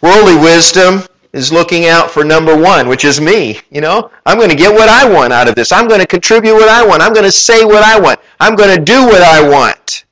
Worldly 0.05 0.35
wisdom 0.35 1.01
is 1.33 1.51
looking 1.51 1.87
out 1.87 2.11
for 2.11 2.23
number 2.23 2.55
one, 2.55 2.87
which 2.87 3.03
is 3.03 3.19
me. 3.19 3.59
You 3.71 3.81
know, 3.81 4.11
I'm 4.27 4.37
going 4.37 4.51
to 4.51 4.55
get 4.55 4.71
what 4.71 4.87
I 4.87 5.11
want 5.11 5.33
out 5.33 5.47
of 5.47 5.55
this. 5.55 5.71
I'm 5.71 5.87
going 5.87 5.99
to 5.99 6.05
contribute 6.05 6.53
what 6.53 6.69
I 6.69 6.85
want. 6.85 7.01
I'm 7.01 7.11
going 7.11 7.25
to 7.25 7.31
say 7.31 7.65
what 7.65 7.83
I 7.83 7.99
want. 7.99 8.19
I'm 8.39 8.55
going 8.55 8.77
to 8.77 8.83
do 8.85 9.03
what 9.03 9.23
I 9.23 9.49
want. 9.49 10.05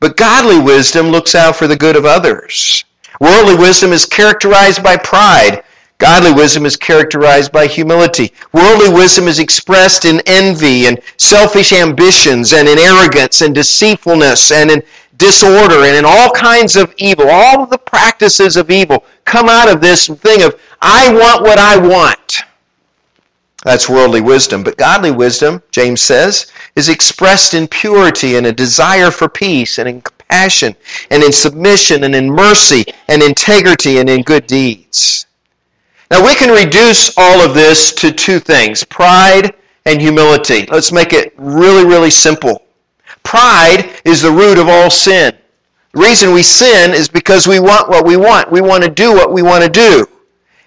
But 0.00 0.18
godly 0.18 0.60
wisdom 0.60 1.06
looks 1.06 1.34
out 1.34 1.56
for 1.56 1.66
the 1.66 1.78
good 1.78 1.96
of 1.96 2.04
others. 2.04 2.84
Worldly 3.20 3.54
wisdom 3.54 3.92
is 3.92 4.04
characterized 4.04 4.82
by 4.82 4.98
pride. 4.98 5.64
Godly 5.96 6.34
wisdom 6.34 6.66
is 6.66 6.76
characterized 6.76 7.52
by 7.52 7.66
humility. 7.66 8.34
Worldly 8.52 8.92
wisdom 8.92 9.28
is 9.28 9.38
expressed 9.38 10.04
in 10.04 10.20
envy 10.26 10.88
and 10.88 11.00
selfish 11.16 11.72
ambitions 11.72 12.52
and 12.52 12.68
in 12.68 12.78
arrogance 12.78 13.40
and 13.40 13.54
deceitfulness 13.54 14.52
and 14.52 14.70
in 14.70 14.82
disorder 15.22 15.84
and 15.84 15.96
in 15.96 16.04
all 16.04 16.30
kinds 16.30 16.74
of 16.74 16.92
evil. 16.98 17.30
All 17.30 17.62
of 17.62 17.70
the 17.70 17.78
practices 17.78 18.56
of 18.56 18.70
evil 18.70 19.04
come 19.24 19.48
out 19.48 19.72
of 19.72 19.80
this 19.80 20.08
thing 20.08 20.42
of, 20.42 20.60
I 20.82 21.14
want 21.14 21.42
what 21.42 21.58
I 21.58 21.78
want. 21.78 22.42
That's 23.64 23.88
worldly 23.88 24.20
wisdom. 24.20 24.64
But 24.64 24.76
godly 24.76 25.12
wisdom, 25.12 25.62
James 25.70 26.00
says, 26.00 26.50
is 26.74 26.88
expressed 26.88 27.54
in 27.54 27.68
purity 27.68 28.34
and 28.34 28.46
a 28.46 28.52
desire 28.52 29.12
for 29.12 29.28
peace 29.28 29.78
and 29.78 29.88
in 29.88 30.00
compassion 30.00 30.74
and 31.10 31.22
in 31.22 31.32
submission 31.32 32.02
and 32.02 32.16
in 32.16 32.28
mercy 32.28 32.84
and 33.08 33.22
integrity 33.22 33.98
and 33.98 34.10
in 34.10 34.22
good 34.22 34.48
deeds. 34.48 35.26
Now 36.10 36.24
we 36.24 36.34
can 36.34 36.50
reduce 36.50 37.16
all 37.16 37.40
of 37.40 37.54
this 37.54 37.92
to 37.92 38.10
two 38.10 38.40
things 38.40 38.82
pride 38.82 39.54
and 39.86 40.00
humility. 40.00 40.66
Let's 40.66 40.90
make 40.90 41.12
it 41.12 41.32
really, 41.36 41.86
really 41.86 42.10
simple. 42.10 42.66
Pride 43.22 44.00
is 44.04 44.22
the 44.22 44.30
root 44.30 44.58
of 44.58 44.68
all 44.68 44.90
sin. 44.90 45.36
The 45.92 46.00
reason 46.00 46.32
we 46.32 46.42
sin 46.42 46.92
is 46.92 47.08
because 47.08 47.46
we 47.46 47.60
want 47.60 47.88
what 47.88 48.04
we 48.04 48.16
want. 48.16 48.50
We 48.50 48.60
want 48.60 48.82
to 48.82 48.90
do 48.90 49.12
what 49.12 49.32
we 49.32 49.42
want 49.42 49.62
to 49.62 49.70
do. 49.70 50.06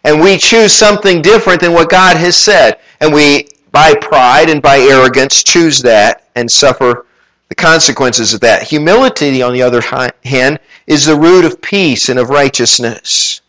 And 0.03 0.21
we 0.21 0.37
choose 0.37 0.71
something 0.71 1.21
different 1.21 1.61
than 1.61 1.73
what 1.73 1.89
God 1.89 2.15
has 2.17 2.37
said. 2.37 2.79
And 3.01 3.13
we, 3.13 3.47
by 3.71 3.95
pride 3.95 4.49
and 4.49 4.61
by 4.61 4.77
arrogance, 4.77 5.43
choose 5.43 5.81
that 5.81 6.29
and 6.35 6.49
suffer 6.49 7.07
the 7.49 7.55
consequences 7.55 8.33
of 8.33 8.39
that. 8.41 8.63
Humility, 8.63 9.41
on 9.41 9.53
the 9.53 9.61
other 9.61 9.81
hand, 10.23 10.59
is 10.87 11.05
the 11.05 11.15
root 11.15 11.43
of 11.45 11.61
peace 11.61 12.09
and 12.09 12.19
of 12.19 12.29
righteousness. 12.29 13.41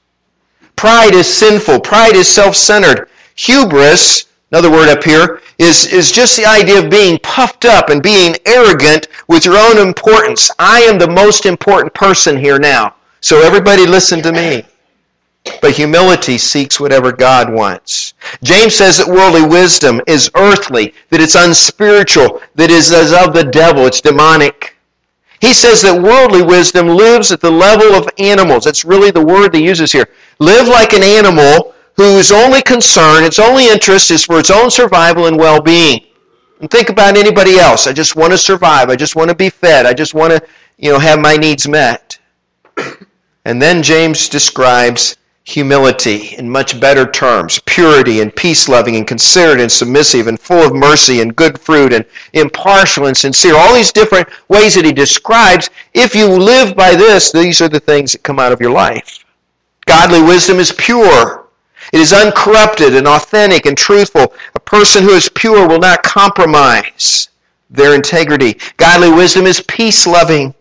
Pride 0.76 1.14
is 1.14 1.32
sinful. 1.32 1.80
Pride 1.80 2.14
is 2.16 2.28
self-centered. 2.28 3.08
Hubris, 3.34 4.26
another 4.56 4.70
word 4.74 4.88
up 4.88 5.04
here, 5.04 5.42
is, 5.58 5.92
is 5.92 6.10
just 6.10 6.34
the 6.34 6.46
idea 6.46 6.82
of 6.82 6.90
being 6.90 7.18
puffed 7.22 7.66
up 7.66 7.90
and 7.90 8.02
being 8.02 8.34
arrogant 8.46 9.08
with 9.28 9.44
your 9.44 9.58
own 9.58 9.76
importance. 9.76 10.50
I 10.58 10.80
am 10.80 10.98
the 10.98 11.10
most 11.10 11.44
important 11.44 11.92
person 11.92 12.38
here 12.38 12.58
now. 12.58 12.94
So 13.20 13.42
everybody 13.42 13.86
listen 13.86 14.22
to 14.22 14.32
me. 14.32 14.62
But 15.60 15.76
humility 15.76 16.38
seeks 16.38 16.80
whatever 16.80 17.12
God 17.12 17.52
wants. 17.52 18.14
James 18.42 18.74
says 18.74 18.96
that 18.96 19.06
worldly 19.06 19.46
wisdom 19.46 20.00
is 20.06 20.30
earthly, 20.34 20.94
that 21.10 21.20
it's 21.20 21.34
unspiritual, 21.34 22.40
that 22.54 22.70
is 22.70 22.90
as 22.92 23.12
of 23.12 23.34
the 23.34 23.44
devil, 23.44 23.84
it's 23.86 24.00
demonic. 24.00 24.74
He 25.42 25.52
says 25.52 25.82
that 25.82 26.02
worldly 26.02 26.42
wisdom 26.42 26.88
lives 26.88 27.30
at 27.30 27.42
the 27.42 27.50
level 27.50 27.94
of 27.94 28.08
animals. 28.18 28.64
That's 28.64 28.86
really 28.86 29.10
the 29.10 29.24
word 29.24 29.54
he 29.54 29.62
uses 29.62 29.92
here. 29.92 30.08
Live 30.38 30.66
like 30.66 30.94
an 30.94 31.02
animal 31.02 31.74
whose 31.96 32.30
only 32.30 32.62
concern, 32.62 33.24
its 33.24 33.38
only 33.38 33.68
interest 33.68 34.10
is 34.10 34.24
for 34.24 34.38
its 34.38 34.50
own 34.50 34.70
survival 34.70 35.26
and 35.26 35.38
well-being. 35.38 36.00
And 36.60 36.70
think 36.70 36.88
about 36.88 37.16
anybody 37.16 37.58
else. 37.58 37.86
I 37.86 37.92
just 37.92 38.16
want 38.16 38.32
to 38.32 38.38
survive. 38.38 38.88
I 38.88 38.96
just 38.96 39.16
want 39.16 39.30
to 39.30 39.36
be 39.36 39.50
fed. 39.50 39.86
I 39.86 39.92
just 39.92 40.14
want 40.14 40.32
to, 40.32 40.42
you 40.78 40.90
know, 40.90 40.98
have 40.98 41.18
my 41.18 41.36
needs 41.36 41.68
met. 41.68 42.18
And 43.46 43.62
then 43.62 43.80
James 43.80 44.28
describes 44.28 45.16
humility 45.44 46.34
in 46.36 46.50
much 46.50 46.80
better 46.80 47.08
terms, 47.08 47.60
purity 47.64 48.20
and 48.20 48.34
peace 48.34 48.68
loving 48.68 48.96
and 48.96 49.06
considerate 49.06 49.60
and 49.60 49.70
submissive 49.70 50.26
and 50.26 50.40
full 50.40 50.66
of 50.66 50.74
mercy 50.74 51.20
and 51.20 51.36
good 51.36 51.58
fruit 51.60 51.92
and 51.92 52.04
impartial 52.32 53.06
and 53.06 53.16
sincere. 53.16 53.54
All 53.54 53.72
these 53.72 53.92
different 53.92 54.28
ways 54.48 54.74
that 54.74 54.84
he 54.84 54.92
describes. 54.92 55.70
If 55.94 56.12
you 56.12 56.26
live 56.26 56.74
by 56.74 56.96
this, 56.96 57.30
these 57.30 57.62
are 57.62 57.68
the 57.68 57.78
things 57.78 58.10
that 58.10 58.24
come 58.24 58.40
out 58.40 58.50
of 58.50 58.60
your 58.60 58.72
life. 58.72 59.24
Godly 59.86 60.22
wisdom 60.22 60.58
is 60.58 60.72
pure. 60.72 61.45
It 61.92 62.00
is 62.00 62.12
uncorrupted 62.12 62.94
and 62.96 63.06
authentic 63.06 63.66
and 63.66 63.76
truthful. 63.76 64.32
A 64.54 64.60
person 64.60 65.02
who 65.02 65.10
is 65.10 65.28
pure 65.28 65.66
will 65.68 65.78
not 65.78 66.02
compromise 66.02 67.28
their 67.70 67.94
integrity. 67.94 68.58
Godly 68.76 69.10
wisdom 69.10 69.46
is 69.46 69.60
peace 69.62 70.06
loving. 70.06 70.54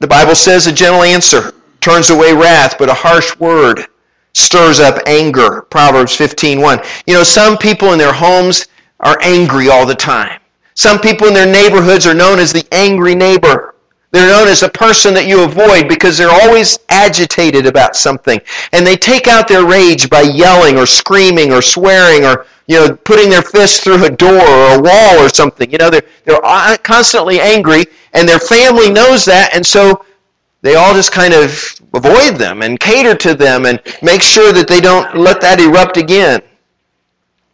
The 0.00 0.06
Bible 0.06 0.34
says 0.34 0.66
a 0.66 0.72
gentle 0.72 1.02
answer 1.02 1.54
turns 1.80 2.10
away 2.10 2.32
wrath, 2.32 2.76
but 2.78 2.88
a 2.88 2.94
harsh 2.94 3.36
word 3.38 3.86
stirs 4.34 4.80
up 4.80 4.98
anger. 5.06 5.62
Proverbs 5.62 6.16
15:1. 6.16 6.82
You 7.06 7.14
know, 7.14 7.22
some 7.22 7.58
people 7.58 7.92
in 7.92 7.98
their 7.98 8.12
homes 8.12 8.66
are 9.00 9.18
angry 9.20 9.68
all 9.68 9.84
the 9.84 9.94
time. 9.94 10.40
Some 10.74 10.98
people 10.98 11.26
in 11.26 11.34
their 11.34 11.46
neighborhoods 11.46 12.06
are 12.06 12.14
known 12.14 12.38
as 12.38 12.52
the 12.52 12.66
angry 12.72 13.14
neighbor. 13.14 13.71
They're 14.12 14.28
known 14.28 14.46
as 14.46 14.62
a 14.62 14.68
person 14.68 15.14
that 15.14 15.26
you 15.26 15.42
avoid 15.42 15.88
because 15.88 16.18
they're 16.18 16.30
always 16.30 16.78
agitated 16.90 17.66
about 17.66 17.96
something. 17.96 18.40
And 18.72 18.86
they 18.86 18.94
take 18.94 19.26
out 19.26 19.48
their 19.48 19.64
rage 19.64 20.10
by 20.10 20.20
yelling 20.20 20.78
or 20.78 20.86
screaming 20.86 21.50
or 21.50 21.62
swearing 21.62 22.24
or 22.24 22.46
you 22.66 22.76
know, 22.76 22.96
putting 23.04 23.28
their 23.28 23.42
fist 23.42 23.82
through 23.82 24.04
a 24.04 24.10
door 24.10 24.40
or 24.40 24.78
a 24.78 24.80
wall 24.80 25.18
or 25.18 25.28
something. 25.28 25.70
You 25.70 25.78
know, 25.78 25.90
they're, 25.90 26.02
they're 26.24 26.40
constantly 26.78 27.40
angry, 27.40 27.84
and 28.12 28.28
their 28.28 28.38
family 28.38 28.90
knows 28.90 29.24
that, 29.24 29.50
and 29.54 29.66
so 29.66 30.04
they 30.62 30.76
all 30.76 30.94
just 30.94 31.12
kind 31.12 31.34
of 31.34 31.80
avoid 31.94 32.36
them 32.36 32.62
and 32.62 32.78
cater 32.78 33.14
to 33.16 33.34
them 33.34 33.66
and 33.66 33.80
make 34.00 34.22
sure 34.22 34.52
that 34.52 34.68
they 34.68 34.80
don't 34.80 35.16
let 35.16 35.40
that 35.40 35.60
erupt 35.60 35.96
again. 35.96 36.40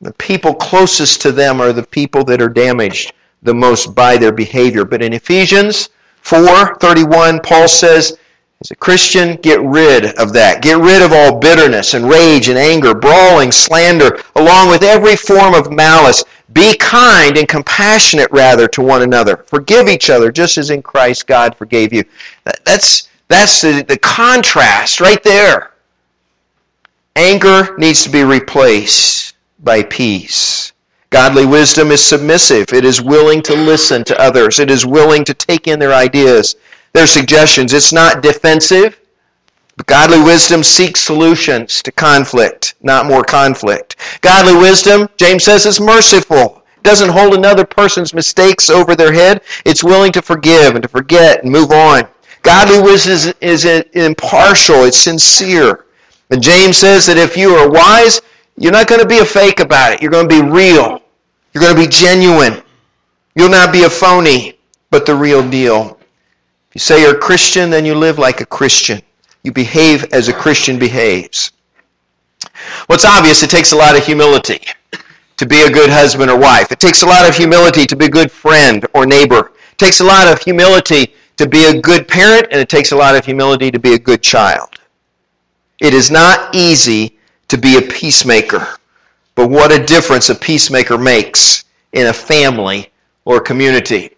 The 0.01 0.13
people 0.15 0.55
closest 0.55 1.23
to 1.23 1.33
them 1.33 1.61
are 1.61 1.73
the 1.73 1.87
people 1.87 2.23
that 2.25 2.41
are 2.41 2.49
damaged 2.49 3.13
the 3.43 3.55
most 3.55 3.95
by 3.95 4.17
their 4.17 4.31
behavior. 4.31 4.85
But 4.85 5.03
in 5.03 5.15
Ephesians 5.15 5.89
4:31, 6.29 7.43
Paul 7.43 7.69
says, 7.69 8.19
as 8.61 8.71
a 8.73 8.77
Christian, 8.77 9.37
get 9.37 9.61
rid 9.63 10.07
of 10.19 10.33
that. 10.33 10.63
Get 10.63 10.79
rid 10.79 11.01
of 11.01 11.13
all 11.13 11.39
bitterness 11.39 11.95
and 11.95 12.11
rage 12.11 12.49
and 12.49 12.59
anger, 12.59 12.93
brawling, 12.93 13.53
slander, 13.53 14.21
along 14.35 14.69
with 14.69 14.83
every 14.83 15.15
form 15.15 15.55
of 15.55 15.71
malice. 15.71 16.25
Be 16.53 16.77
kind 16.77 17.39
and 17.39 17.49
compassionate 17.49 18.31
rather 18.33 18.67
to 18.69 18.83
one 18.83 19.03
another. 19.03 19.45
Forgive 19.47 19.89
each 19.89 20.11
other 20.11 20.33
just 20.33 20.59
as 20.59 20.71
in 20.71 20.83
Christ 20.83 21.27
God 21.27 21.55
forgave 21.55 21.93
you. 21.93 22.05
That's, 22.65 23.09
that's 23.29 23.61
the, 23.61 23.85
the 23.87 23.99
contrast 23.99 25.01
right 25.01 25.23
there. 25.23 25.73
Anger 27.15 27.77
needs 27.79 28.03
to 28.03 28.11
be 28.11 28.25
replaced 28.25 29.35
by 29.61 29.85
peace. 29.85 30.73
Godly 31.11 31.47
wisdom 31.47 31.91
is 31.91 32.05
submissive. 32.05 32.73
It 32.73 32.85
is 32.85 33.01
willing 33.01 33.41
to 33.43 33.55
listen 33.55 34.05
to 34.05 34.21
others. 34.21 34.59
It 34.59 34.71
is 34.71 34.85
willing 34.85 35.25
to 35.25 35.35
take 35.35 35.67
in 35.67 35.79
their 35.79 35.95
ideas, 35.95 36.57
their 36.93 37.07
suggestions. 37.07 37.73
It's 37.73 37.93
not 37.93 38.23
defensive. 38.23 39.01
But 39.77 39.87
godly 39.87 40.21
wisdom 40.21 40.63
seeks 40.63 41.01
solutions 41.01 41.83
to 41.85 41.93
conflict, 41.93 42.75
not 42.83 43.07
more 43.07 43.23
conflict. 43.23 43.97
Godly 44.21 44.61
wisdom, 44.61 45.09
James 45.17 45.45
says, 45.45 45.67
is 45.67 45.81
merciful. 45.81 46.65
It 46.77 46.83
doesn't 46.83 47.11
hold 47.11 47.35
another 47.35 47.65
person's 47.65 48.13
mistakes 48.13 48.69
over 48.69 48.95
their 48.95 49.13
head. 49.13 49.41
It's 49.65 49.85
willing 49.85 50.13
to 50.13 50.23
forgive 50.23 50.75
and 50.75 50.83
to 50.83 50.89
forget 50.89 51.43
and 51.43 51.53
move 51.53 51.71
on. 51.71 52.09
Godly 52.43 52.83
wisdom 52.83 53.13
is, 53.13 53.65
is 53.65 53.87
impartial. 53.95 54.85
It's 54.85 54.99
sincere. 54.99 55.87
And 56.31 56.43
James 56.43 56.77
says 56.77 57.07
that 57.07 57.17
if 57.17 57.37
you 57.37 57.55
are 57.55 57.71
wise, 57.71 58.21
you're 58.61 58.73
not 58.73 58.89
going 58.89 59.01
to 59.01 59.07
be 59.07 59.19
a 59.19 59.25
fake 59.25 59.61
about 59.61 59.93
it. 59.93 60.03
You're 60.03 60.11
going 60.11 60.29
to 60.29 60.43
be 60.43 60.49
real. 60.49 61.01
You're 61.53 61.63
going 61.63 61.75
to 61.75 61.81
be 61.81 61.89
genuine. 61.89 62.63
You'll 63.35 63.51
not 63.51 63.73
be 63.73 63.85
a 63.85 63.91
phony, 63.91 64.59
but 64.91 65.07
the 65.07 65.15
real 65.15 65.49
deal. 65.49 65.99
If 66.69 66.75
you 66.75 66.81
say 66.81 67.03
you're 67.03 67.17
a 67.17 67.21
Christian, 67.21 67.71
then 67.71 67.85
you 67.85 67.95
live 67.95 68.19
like 68.19 68.41
a 68.41 68.47
Christian. 68.47 69.01
You 69.45 69.53
behave 69.53 70.05
as 70.13 70.29
a 70.29 70.33
Christian 70.33 70.79
behaves. 70.79 71.53
What's 72.87 73.05
obvious, 73.05 73.43
it 73.43 73.51
takes 73.51 73.73
a 73.73 73.77
lot 73.77 73.97
of 73.97 74.05
humility 74.05 74.61
to 75.37 75.47
be 75.47 75.63
a 75.63 75.71
good 75.71 75.91
husband 75.91 76.31
or 76.31 76.39
wife. 76.39 76.73
It 76.73 76.81
takes 76.81 77.03
a 77.03 77.07
lot 77.07 77.29
of 77.29 77.37
humility 77.37 77.87
to 77.87 77.97
be 77.97 78.07
a 78.07 78.11
good 78.11 78.31
friend 78.31 78.85
or 78.95 79.07
neighbor. 79.07 79.53
It 79.73 79.79
takes 79.79 80.01
a 80.01 80.05
lot 80.05 80.31
of 80.31 80.41
humility 80.43 81.15
to 81.37 81.49
be 81.49 81.67
a 81.67 81.81
good 81.81 82.09
parent, 82.09 82.49
and 82.51 82.61
it 82.61 82.69
takes 82.69 82.91
a 82.91 82.97
lot 82.97 83.15
of 83.15 83.25
humility 83.25 83.71
to 83.71 83.79
be 83.79 83.95
a 83.95 83.99
good 83.99 84.23
child. 84.23 84.69
It 85.81 85.95
is 85.95 86.11
not 86.11 86.55
easy 86.55 87.18
to 87.49 87.59
be 87.59 87.79
a 87.79 87.83
peacemaker, 87.83 88.67
but 89.35 89.51
what 89.51 89.73
a 89.73 89.85
difference 89.85 90.31
a 90.31 90.35
peacemaker 90.35 90.99
makes 90.99 91.65
in 91.93 92.09
a 92.09 92.13
family 92.13 92.91
or 93.25 93.41
community. 93.41 94.11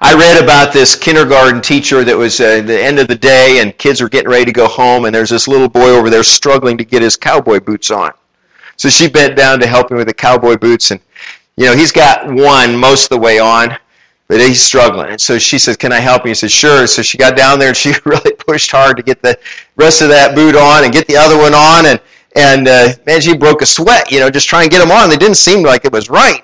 I 0.00 0.14
read 0.14 0.42
about 0.42 0.72
this 0.72 0.96
kindergarten 0.96 1.60
teacher 1.60 2.02
that 2.02 2.16
was 2.16 2.40
uh, 2.40 2.62
the 2.62 2.82
end 2.82 2.98
of 2.98 3.08
the 3.08 3.14
day 3.14 3.60
and 3.60 3.76
kids 3.78 4.00
were 4.00 4.08
getting 4.08 4.30
ready 4.30 4.46
to 4.46 4.52
go 4.52 4.66
home 4.66 5.04
and 5.04 5.14
there's 5.14 5.30
this 5.30 5.46
little 5.46 5.68
boy 5.68 5.90
over 5.90 6.10
there 6.10 6.24
struggling 6.24 6.76
to 6.78 6.84
get 6.84 7.02
his 7.02 7.14
cowboy 7.14 7.60
boots 7.60 7.90
on. 7.90 8.12
So 8.76 8.88
she 8.88 9.08
bent 9.08 9.36
down 9.36 9.60
to 9.60 9.66
help 9.66 9.90
him 9.90 9.98
with 9.98 10.08
the 10.08 10.14
cowboy 10.14 10.56
boots 10.56 10.90
and 10.90 11.00
you 11.56 11.66
know, 11.66 11.76
he's 11.76 11.92
got 11.92 12.26
one 12.26 12.74
most 12.76 13.04
of 13.04 13.08
the 13.10 13.18
way 13.18 13.38
on, 13.38 13.76
but 14.32 14.40
he's 14.40 14.62
struggling. 14.62 15.10
And 15.10 15.20
so 15.20 15.38
she 15.38 15.58
said, 15.58 15.78
Can 15.78 15.92
I 15.92 16.00
help 16.00 16.24
you? 16.24 16.30
He 16.30 16.34
said, 16.34 16.50
Sure. 16.50 16.86
So 16.86 17.02
she 17.02 17.18
got 17.18 17.36
down 17.36 17.58
there 17.58 17.68
and 17.68 17.76
she 17.76 17.92
really 18.06 18.32
pushed 18.32 18.70
hard 18.70 18.96
to 18.96 19.02
get 19.02 19.20
the 19.20 19.38
rest 19.76 20.00
of 20.00 20.08
that 20.08 20.34
boot 20.34 20.56
on 20.56 20.84
and 20.84 20.92
get 20.92 21.06
the 21.06 21.18
other 21.18 21.36
one 21.36 21.52
on. 21.52 21.84
And, 21.84 22.00
and 22.34 22.66
uh, 22.66 22.94
man, 23.04 23.20
she 23.20 23.36
broke 23.36 23.60
a 23.60 23.66
sweat, 23.66 24.10
you 24.10 24.20
know, 24.20 24.30
just 24.30 24.48
trying 24.48 24.70
to 24.70 24.74
get 24.74 24.80
them 24.80 24.90
on. 24.90 25.10
They 25.10 25.18
didn't 25.18 25.36
seem 25.36 25.62
like 25.62 25.84
it 25.84 25.92
was 25.92 26.08
right. 26.08 26.42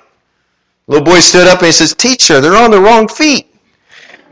The 0.85 0.91
little 0.91 1.05
boy 1.05 1.19
stood 1.19 1.47
up 1.47 1.57
and 1.57 1.65
he 1.65 1.71
says, 1.71 1.95
Teacher, 1.95 2.39
they're 2.39 2.63
on 2.63 2.69
the 2.69 2.79
wrong 2.79 3.07
feet. 3.07 3.47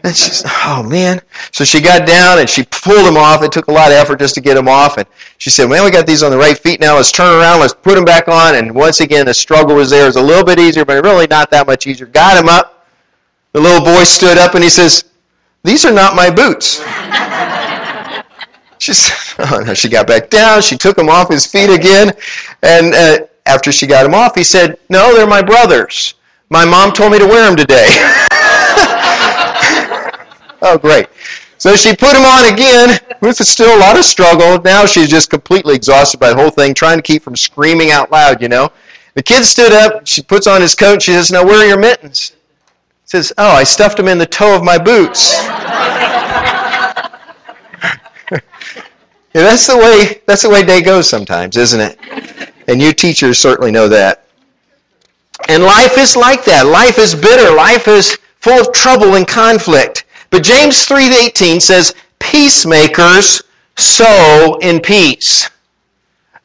And 0.04 0.16
she 0.16 0.30
said, 0.30 0.52
oh 0.64 0.84
man. 0.84 1.20
So 1.52 1.64
she 1.64 1.82
got 1.82 2.06
down 2.06 2.38
and 2.38 2.48
she 2.48 2.64
pulled 2.64 3.08
them 3.08 3.18
off. 3.18 3.42
It 3.42 3.52
took 3.52 3.70
a 3.70 3.72
lot 3.72 3.90
of 3.90 3.98
effort 3.98 4.20
just 4.20 4.36
to 4.36 4.42
get 4.42 4.54
them 4.54 4.68
off. 4.68 4.98
And 4.98 5.08
she 5.40 5.50
said, 5.50 5.68
man, 5.68 5.84
we 5.84 5.90
got 5.90 6.06
these 6.06 6.22
on 6.22 6.30
the 6.30 6.38
right 6.38 6.60
feet 6.60 6.80
now. 6.80 6.98
Let's 6.98 7.12
turn 7.12 7.36
around. 7.42 7.62
Let's 7.62 7.74
put 7.74 7.96
them 7.96 8.06
back 8.06 8.28
on. 8.28 8.54
And 8.54 8.76
once 8.76 9.00
again, 9.00 9.26
the 9.26 9.34
struggle 9.34 9.76
was 9.76 9.90
there. 9.90 10.04
It 10.04 10.10
was 10.10 10.16
a 10.18 10.22
little 10.22 10.46
bit 10.46 10.60
easier, 10.60 10.86
but 10.86 11.04
really 11.04 11.26
not 11.26 11.50
that 11.50 11.66
much 11.66 11.88
easier. 11.88 12.06
Got 12.06 12.38
him 12.38 12.48
up. 12.48 12.77
The 13.58 13.64
little 13.64 13.84
boy 13.84 14.04
stood 14.04 14.38
up 14.38 14.54
and 14.54 14.64
he 14.64 14.70
says, 14.70 15.06
these 15.64 15.84
are 15.84 15.92
not 15.92 16.16
my 16.16 16.30
boots. 16.30 16.78
she 18.78 18.94
said, 18.94 19.18
oh, 19.52 19.64
no. 19.66 19.74
She 19.74 19.90
got 19.90 20.06
back 20.06 20.30
down. 20.30 20.62
She 20.62 20.78
took 20.78 20.96
him 20.96 21.10
off 21.10 21.28
his 21.28 21.48
feet 21.48 21.72
again. 21.72 22.14
And 22.62 22.94
uh, 22.94 23.26
after 23.48 23.72
she 23.72 23.88
got 23.88 24.06
him 24.06 24.14
off, 24.14 24.36
he 24.36 24.44
said, 24.44 24.78
no, 24.90 25.12
they're 25.16 25.26
my 25.26 25.42
brother's. 25.42 26.14
My 26.52 26.66
mom 26.66 26.94
told 26.94 27.14
me 27.14 27.18
to 27.18 27.26
wear 27.26 27.48
them 27.48 27.58
today. 27.58 27.88
Oh, 30.60 30.76
great. 30.76 31.08
So 31.60 31.76
she 31.76 31.96
put 31.96 32.16
him 32.16 32.26
on 32.26 32.52
again 32.52 33.00
with 33.22 33.38
still 33.38 33.78
a 33.78 33.80
lot 33.80 33.98
of 33.98 34.04
struggle. 34.04 34.60
Now 34.64 34.88
she's 34.88 35.08
just 35.08 35.30
completely 35.30 35.76
exhausted 35.76 36.20
by 36.20 36.30
the 36.30 36.36
whole 36.36 36.50
thing, 36.50 36.74
trying 36.74 36.98
to 36.98 37.04
keep 37.04 37.22
from 37.22 37.36
screaming 37.36 37.92
out 37.92 38.12
loud, 38.12 38.42
you 38.42 38.50
know. 38.50 38.72
The 39.14 39.22
kid 39.22 39.46
stood 39.46 39.72
up. 39.72 40.08
She 40.08 40.24
puts 40.24 40.48
on 40.48 40.62
his 40.62 40.74
coat. 40.74 41.04
She 41.04 41.12
says, 41.12 41.32
Now, 41.32 41.46
where 41.46 41.64
are 41.64 41.68
your 41.68 41.80
mittens? 41.80 42.37
Says, 43.08 43.32
Oh, 43.38 43.52
I 43.52 43.64
stuffed 43.64 43.96
them 43.96 44.10
in 44.10 44.18
the 44.18 44.26
toe 44.26 44.54
of 44.54 44.64
my 44.66 44.78
boots. 44.78 45.34
yeah, 48.32 48.42
that's 49.32 49.66
the 49.66 49.78
way 49.78 50.22
that's 50.26 50.42
the 50.42 50.50
way 50.50 50.62
day 50.62 50.82
goes 50.82 51.10
sometimes, 51.10 51.56
isn't 51.56 51.80
it? 51.80 51.98
And 52.68 52.82
you 52.82 52.92
teachers 52.92 53.40
certainly 53.40 53.72
know 53.72 53.88
that. 53.88 54.26
And 55.48 55.64
life 55.64 55.98
is 55.98 56.18
like 56.18 56.44
that. 56.46 56.66
Life 56.66 57.00
is 57.00 57.16
bitter. 57.16 57.56
Life 57.56 57.88
is 57.88 58.18
full 58.42 58.60
of 58.60 58.74
trouble 58.74 59.16
and 59.16 59.26
conflict. 59.26 60.04
But 60.30 60.44
James 60.44 60.84
3:18 60.84 61.62
says, 61.62 61.94
"Peacemakers 62.20 63.42
sow 63.78 64.58
in 64.62 64.82
peace." 64.82 65.50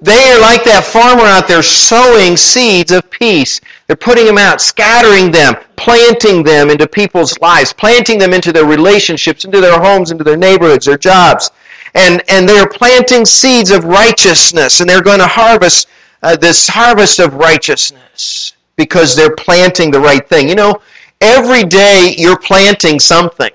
They 0.01 0.33
are 0.33 0.39
like 0.39 0.63
that 0.65 0.85
farmer 0.85 1.25
out 1.25 1.49
there 1.49 1.63
sowing 1.63 2.37
seeds 2.37 2.93
of 2.93 3.11
peace. 3.11 3.61
They're 3.93 3.97
putting 3.99 4.25
them 4.25 4.39
out, 4.39 4.63
scattering 4.63 5.31
them, 5.31 5.55
planting 5.77 6.43
them 6.43 6.71
into 6.71 6.87
people's 6.87 7.39
lives, 7.41 7.75
planting 7.75 8.19
them 8.19 8.33
into 8.33 8.51
their 8.51 8.65
relationships, 8.65 9.45
into 9.45 9.61
their 9.61 9.79
homes, 9.79 10.11
into 10.11 10.25
their 10.25 10.39
neighborhoods, 10.39 10.87
their 10.87 10.97
jobs. 10.97 11.51
And, 11.93 12.23
and 12.31 12.49
they're 12.49 12.67
planting 12.67 13.27
seeds 13.27 13.71
of 13.71 13.85
righteousness, 13.85 14.81
and 14.81 14.89
they're 14.89 15.03
going 15.03 15.19
to 15.19 15.27
harvest 15.27 15.89
uh, 16.23 16.37
this 16.37 16.67
harvest 16.69 17.19
of 17.19 17.35
righteousness 17.35 18.55
because 18.77 19.15
they're 19.15 19.37
planting 19.37 19.91
the 19.91 20.01
right 20.01 20.27
thing. 20.27 20.49
You 20.49 20.55
know, 20.55 20.81
every 21.21 21.63
day 21.63 22.15
you're 22.17 22.39
planting 22.39 22.99
something. 22.99 23.53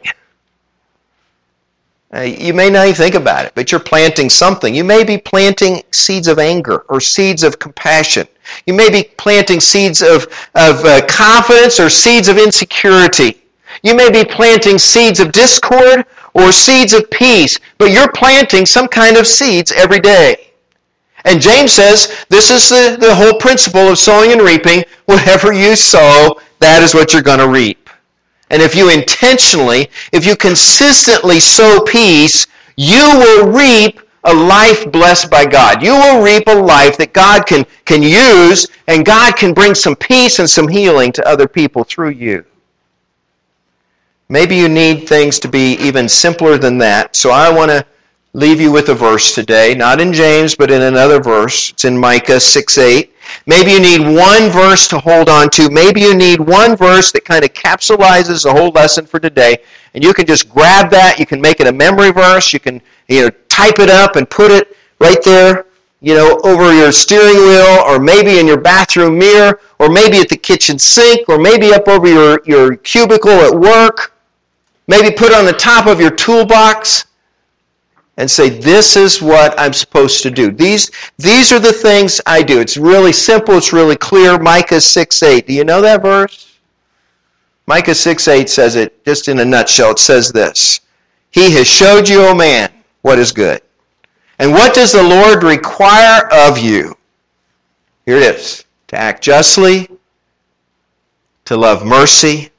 Uh, 2.13 2.21
you 2.21 2.53
may 2.53 2.69
not 2.69 2.85
even 2.85 2.95
think 2.95 3.15
about 3.15 3.45
it, 3.45 3.51
but 3.53 3.69
you're 3.69 3.81
planting 3.81 4.29
something. 4.29 4.73
You 4.73 4.85
may 4.85 5.03
be 5.03 5.17
planting 5.17 5.83
seeds 5.91 6.27
of 6.27 6.39
anger 6.39 6.85
or 6.87 7.01
seeds 7.01 7.43
of 7.43 7.59
compassion. 7.59 8.27
You 8.65 8.73
may 8.73 8.89
be 8.89 9.11
planting 9.17 9.59
seeds 9.59 10.01
of, 10.01 10.23
of 10.55 10.85
uh, 10.85 11.05
confidence 11.07 11.81
or 11.81 11.89
seeds 11.89 12.29
of 12.29 12.37
insecurity. 12.37 13.41
You 13.83 13.93
may 13.93 14.09
be 14.09 14.23
planting 14.23 14.77
seeds 14.77 15.19
of 15.19 15.33
discord 15.33 16.05
or 16.33 16.51
seeds 16.53 16.93
of 16.93 17.09
peace, 17.11 17.59
but 17.77 17.91
you're 17.91 18.11
planting 18.13 18.65
some 18.65 18.87
kind 18.87 19.17
of 19.17 19.27
seeds 19.27 19.73
every 19.73 19.99
day. 19.99 20.51
And 21.25 21.41
James 21.41 21.73
says 21.73 22.25
this 22.29 22.49
is 22.49 22.69
the, 22.69 22.97
the 22.99 23.13
whole 23.13 23.37
principle 23.37 23.89
of 23.89 23.99
sowing 23.99 24.31
and 24.31 24.41
reaping. 24.41 24.85
Whatever 25.05 25.51
you 25.51 25.75
sow, 25.75 26.39
that 26.59 26.81
is 26.83 26.93
what 26.93 27.11
you're 27.11 27.21
going 27.21 27.39
to 27.39 27.49
reap. 27.49 27.86
And 28.49 28.61
if 28.61 28.75
you 28.75 28.89
intentionally, 28.89 29.89
if 30.11 30.25
you 30.25 30.35
consistently 30.35 31.39
sow 31.39 31.81
peace, 31.81 32.47
you 32.77 33.11
will 33.17 33.51
reap 33.51 33.99
a 34.23 34.33
life 34.33 34.91
blessed 34.91 35.29
by 35.29 35.45
God. 35.45 35.81
You 35.83 35.93
will 35.93 36.23
reap 36.23 36.47
a 36.47 36.53
life 36.53 36.97
that 36.97 37.13
God 37.13 37.45
can, 37.45 37.65
can 37.85 38.01
use, 38.01 38.67
and 38.87 39.05
God 39.05 39.35
can 39.35 39.53
bring 39.53 39.73
some 39.73 39.95
peace 39.95 40.39
and 40.39 40.49
some 40.49 40.67
healing 40.67 41.11
to 41.13 41.27
other 41.27 41.47
people 41.47 41.83
through 41.83 42.09
you. 42.09 42.45
Maybe 44.29 44.57
you 44.57 44.67
need 44.67 45.07
things 45.07 45.39
to 45.39 45.47
be 45.47 45.73
even 45.75 46.09
simpler 46.09 46.57
than 46.57 46.77
that. 46.79 47.15
So 47.15 47.31
I 47.31 47.49
want 47.49 47.71
to 47.71 47.85
leave 48.37 48.61
you 48.61 48.71
with 48.71 48.87
a 48.89 48.93
verse 48.93 49.33
today, 49.33 49.73
not 49.73 49.99
in 49.99 50.13
James, 50.13 50.53
but 50.53 50.69
in 50.69 50.83
another 50.83 51.19
verse. 51.19 51.71
It's 51.71 51.85
in 51.85 51.97
Micah 51.97 52.39
6 52.39 52.77
8. 52.77 53.11
Maybe 53.47 53.71
you 53.71 53.79
need 53.79 53.99
one 53.99 54.51
verse 54.51 54.87
to 54.89 54.99
hold 54.99 55.27
on 55.27 55.49
to. 55.49 55.71
Maybe 55.71 56.01
you 56.01 56.15
need 56.15 56.39
one 56.39 56.75
verse 56.75 57.11
that 57.13 57.25
kind 57.25 57.43
of 57.43 57.51
capsulizes 57.53 58.43
the 58.43 58.51
whole 58.51 58.69
lesson 58.69 59.07
for 59.07 59.19
today. 59.19 59.57
And 59.95 60.03
you 60.03 60.13
can 60.13 60.27
just 60.27 60.49
grab 60.49 60.91
that. 60.91 61.17
You 61.17 61.25
can 61.25 61.41
make 61.41 61.59
it 61.59 61.65
a 61.65 61.71
memory 61.71 62.11
verse. 62.11 62.53
You 62.53 62.59
can 62.59 62.79
you 63.07 63.23
know, 63.23 63.31
type 63.49 63.79
it 63.79 63.89
up 63.89 64.17
and 64.17 64.29
put 64.29 64.51
it 64.51 64.77
right 64.99 65.21
there, 65.23 65.65
you 66.01 66.13
know, 66.13 66.39
over 66.43 66.71
your 66.75 66.91
steering 66.91 67.37
wheel, 67.37 67.81
or 67.87 67.99
maybe 67.99 68.37
in 68.37 68.45
your 68.45 68.61
bathroom 68.61 69.17
mirror, 69.17 69.59
or 69.79 69.89
maybe 69.89 70.19
at 70.19 70.29
the 70.29 70.37
kitchen 70.37 70.77
sink, 70.77 71.27
or 71.27 71.39
maybe 71.39 71.73
up 71.73 71.87
over 71.87 72.07
your, 72.07 72.39
your 72.45 72.75
cubicle 72.75 73.31
at 73.31 73.59
work. 73.59 74.13
Maybe 74.85 75.09
put 75.09 75.31
it 75.31 75.33
on 75.33 75.45
the 75.45 75.53
top 75.53 75.87
of 75.87 75.99
your 75.99 76.11
toolbox 76.11 77.06
and 78.17 78.29
say, 78.29 78.49
This 78.49 78.95
is 78.95 79.21
what 79.21 79.57
I'm 79.59 79.73
supposed 79.73 80.23
to 80.23 80.31
do. 80.31 80.51
These, 80.51 80.91
these 81.17 81.51
are 81.51 81.59
the 81.59 81.73
things 81.73 82.19
I 82.25 82.41
do. 82.41 82.59
It's 82.59 82.77
really 82.77 83.13
simple, 83.13 83.55
it's 83.55 83.73
really 83.73 83.95
clear. 83.95 84.37
Micah 84.39 84.81
6 84.81 85.23
8. 85.23 85.47
Do 85.47 85.53
you 85.53 85.63
know 85.63 85.81
that 85.81 86.01
verse? 86.01 86.59
Micah 87.67 87.95
6 87.95 88.27
8 88.27 88.49
says 88.49 88.75
it 88.75 89.03
just 89.05 89.27
in 89.27 89.39
a 89.39 89.45
nutshell. 89.45 89.91
It 89.91 89.99
says 89.99 90.31
this 90.31 90.81
He 91.31 91.51
has 91.51 91.67
showed 91.67 92.09
you, 92.09 92.21
O 92.21 92.35
man, 92.35 92.71
what 93.01 93.19
is 93.19 93.31
good. 93.31 93.61
And 94.39 94.51
what 94.51 94.75
does 94.75 94.91
the 94.91 95.03
Lord 95.03 95.43
require 95.43 96.27
of 96.31 96.57
you? 96.57 96.95
Here 98.05 98.17
it 98.17 98.35
is 98.35 98.65
to 98.87 98.97
act 98.97 99.23
justly, 99.23 99.89
to 101.45 101.57
love 101.57 101.85
mercy, 101.85 102.51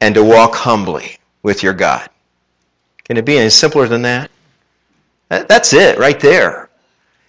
and 0.00 0.14
to 0.14 0.22
walk 0.22 0.54
humbly 0.54 1.18
with 1.42 1.62
your 1.62 1.72
God. 1.72 2.08
Can 3.04 3.16
it 3.16 3.24
be 3.24 3.38
any 3.38 3.50
simpler 3.50 3.88
than 3.88 4.02
that? 4.02 4.30
That's 5.28 5.72
it 5.72 5.98
right 5.98 6.20
there. 6.20 6.70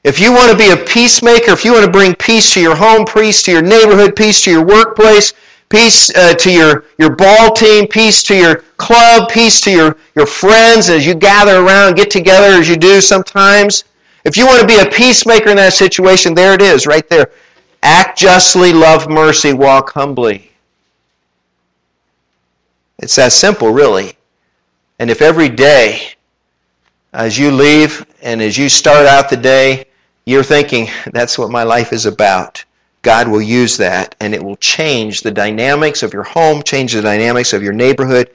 If 0.03 0.19
you 0.19 0.31
want 0.31 0.51
to 0.51 0.57
be 0.57 0.71
a 0.71 0.85
peacemaker, 0.85 1.51
if 1.51 1.65
you 1.65 1.73
want 1.73 1.85
to 1.85 1.91
bring 1.91 2.15
peace 2.15 2.53
to 2.53 2.61
your 2.61 2.75
home, 2.75 3.05
peace 3.05 3.41
to 3.43 3.51
your 3.51 3.61
neighborhood, 3.61 4.15
peace 4.15 4.41
to 4.43 4.51
your 4.51 4.63
workplace, 4.63 5.33
peace 5.69 6.09
uh, 6.15 6.33
to 6.35 6.51
your, 6.51 6.85
your 6.97 7.15
ball 7.15 7.51
team, 7.51 7.87
peace 7.87 8.23
to 8.23 8.35
your 8.35 8.57
club, 8.77 9.29
peace 9.29 9.59
to 9.61 9.71
your, 9.71 9.97
your 10.15 10.25
friends 10.25 10.89
as 10.89 11.05
you 11.05 11.13
gather 11.13 11.57
around, 11.65 11.95
get 11.95 12.09
together 12.09 12.57
as 12.57 12.69
you 12.69 12.77
do 12.77 13.01
sometimes. 13.01 13.83
If 14.23 14.37
you 14.37 14.45
want 14.45 14.61
to 14.61 14.67
be 14.67 14.79
a 14.79 14.89
peacemaker 14.89 15.49
in 15.49 15.57
that 15.57 15.73
situation, 15.73 16.33
there 16.33 16.53
it 16.53 16.61
is, 16.61 16.87
right 16.87 17.07
there. 17.09 17.31
Act 17.83 18.17
justly, 18.17 18.73
love 18.73 19.09
mercy, 19.09 19.53
walk 19.53 19.91
humbly. 19.91 20.51
It's 22.99 23.15
that 23.15 23.31
simple, 23.31 23.71
really. 23.71 24.13
And 24.99 25.09
if 25.11 25.21
every 25.21 25.49
day, 25.49 26.13
as 27.17 27.35
you 27.35 27.49
leave 27.49 28.05
and 28.21 28.43
as 28.43 28.59
you 28.59 28.69
start 28.69 29.07
out 29.07 29.27
the 29.27 29.35
day, 29.35 29.85
you're 30.25 30.43
thinking, 30.43 30.87
that's 31.13 31.37
what 31.37 31.49
my 31.49 31.63
life 31.63 31.91
is 31.91 32.05
about, 32.05 32.63
God 33.01 33.27
will 33.27 33.41
use 33.41 33.75
that 33.77 34.15
and 34.19 34.35
it 34.35 34.43
will 34.43 34.57
change 34.57 35.21
the 35.21 35.31
dynamics 35.31 36.03
of 36.03 36.13
your 36.13 36.23
home, 36.23 36.61
change 36.61 36.93
the 36.93 37.01
dynamics 37.01 37.53
of 37.53 37.63
your 37.63 37.73
neighborhood, 37.73 38.29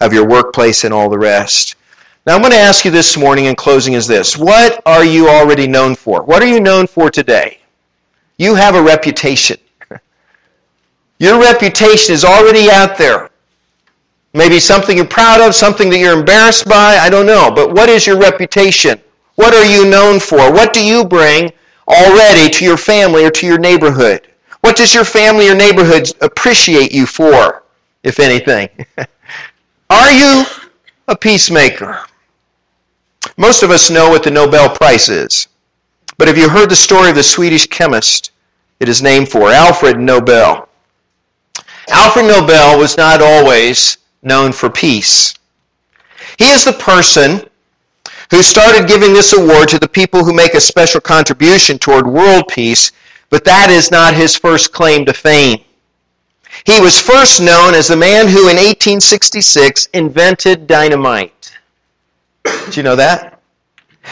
of 0.00 0.12
your 0.12 0.28
workplace, 0.28 0.84
and 0.84 0.94
all 0.94 1.08
the 1.08 1.18
rest. 1.18 1.74
Now, 2.26 2.36
I'm 2.36 2.40
going 2.40 2.52
to 2.52 2.58
ask 2.58 2.84
you 2.84 2.92
this 2.92 3.16
morning 3.16 3.46
in 3.46 3.56
closing 3.56 3.94
is 3.94 4.06
this 4.06 4.36
What 4.36 4.82
are 4.86 5.04
you 5.04 5.28
already 5.28 5.66
known 5.66 5.96
for? 5.96 6.22
What 6.22 6.40
are 6.40 6.46
you 6.46 6.60
known 6.60 6.86
for 6.86 7.10
today? 7.10 7.58
You 8.36 8.54
have 8.54 8.76
a 8.76 8.82
reputation. 8.82 9.56
Your 11.18 11.40
reputation 11.40 12.14
is 12.14 12.24
already 12.24 12.70
out 12.70 12.96
there. 12.98 13.27
Maybe 14.34 14.60
something 14.60 14.96
you're 14.96 15.06
proud 15.06 15.40
of, 15.40 15.54
something 15.54 15.88
that 15.90 15.98
you're 15.98 16.18
embarrassed 16.18 16.68
by, 16.68 16.98
I 16.98 17.08
don't 17.08 17.26
know. 17.26 17.50
But 17.54 17.72
what 17.72 17.88
is 17.88 18.06
your 18.06 18.18
reputation? 18.18 19.00
What 19.36 19.54
are 19.54 19.64
you 19.64 19.88
known 19.88 20.20
for? 20.20 20.52
What 20.52 20.72
do 20.72 20.84
you 20.84 21.04
bring 21.04 21.52
already 21.86 22.50
to 22.50 22.64
your 22.64 22.76
family 22.76 23.24
or 23.24 23.30
to 23.30 23.46
your 23.46 23.58
neighborhood? 23.58 24.28
What 24.60 24.76
does 24.76 24.94
your 24.94 25.04
family 25.04 25.48
or 25.48 25.54
neighborhood 25.54 26.12
appreciate 26.20 26.92
you 26.92 27.06
for, 27.06 27.62
if 28.02 28.20
anything? 28.20 28.68
are 29.90 30.10
you 30.10 30.44
a 31.06 31.16
peacemaker? 31.16 32.00
Most 33.36 33.62
of 33.62 33.70
us 33.70 33.90
know 33.90 34.10
what 34.10 34.24
the 34.24 34.30
Nobel 34.30 34.68
Prize 34.68 35.08
is. 35.08 35.48
But 36.18 36.28
have 36.28 36.36
you 36.36 36.48
heard 36.48 36.68
the 36.68 36.76
story 36.76 37.08
of 37.10 37.14
the 37.14 37.22
Swedish 37.22 37.66
chemist 37.66 38.32
it 38.80 38.88
is 38.88 39.02
named 39.02 39.28
for, 39.28 39.50
Alfred 39.50 39.98
Nobel? 39.98 40.68
Alfred 41.90 42.26
Nobel 42.26 42.78
was 42.78 42.96
not 42.96 43.22
always 43.22 43.98
known 44.22 44.52
for 44.52 44.70
peace. 44.70 45.34
He 46.38 46.46
is 46.46 46.64
the 46.64 46.72
person 46.72 47.48
who 48.30 48.42
started 48.42 48.88
giving 48.88 49.12
this 49.12 49.32
award 49.32 49.68
to 49.70 49.78
the 49.78 49.88
people 49.88 50.24
who 50.24 50.34
make 50.34 50.54
a 50.54 50.60
special 50.60 51.00
contribution 51.00 51.78
toward 51.78 52.06
world 52.06 52.48
peace, 52.48 52.92
but 53.30 53.44
that 53.44 53.70
is 53.70 53.90
not 53.90 54.14
his 54.14 54.36
first 54.36 54.72
claim 54.72 55.04
to 55.06 55.12
fame. 55.12 55.60
He 56.64 56.80
was 56.80 57.00
first 57.00 57.40
known 57.40 57.74
as 57.74 57.88
the 57.88 57.96
man 57.96 58.26
who 58.26 58.48
in 58.48 58.56
1866 58.56 59.86
invented 59.94 60.66
dynamite. 60.66 61.56
Did 62.44 62.76
you 62.76 62.82
know 62.82 62.96
that? 62.96 63.40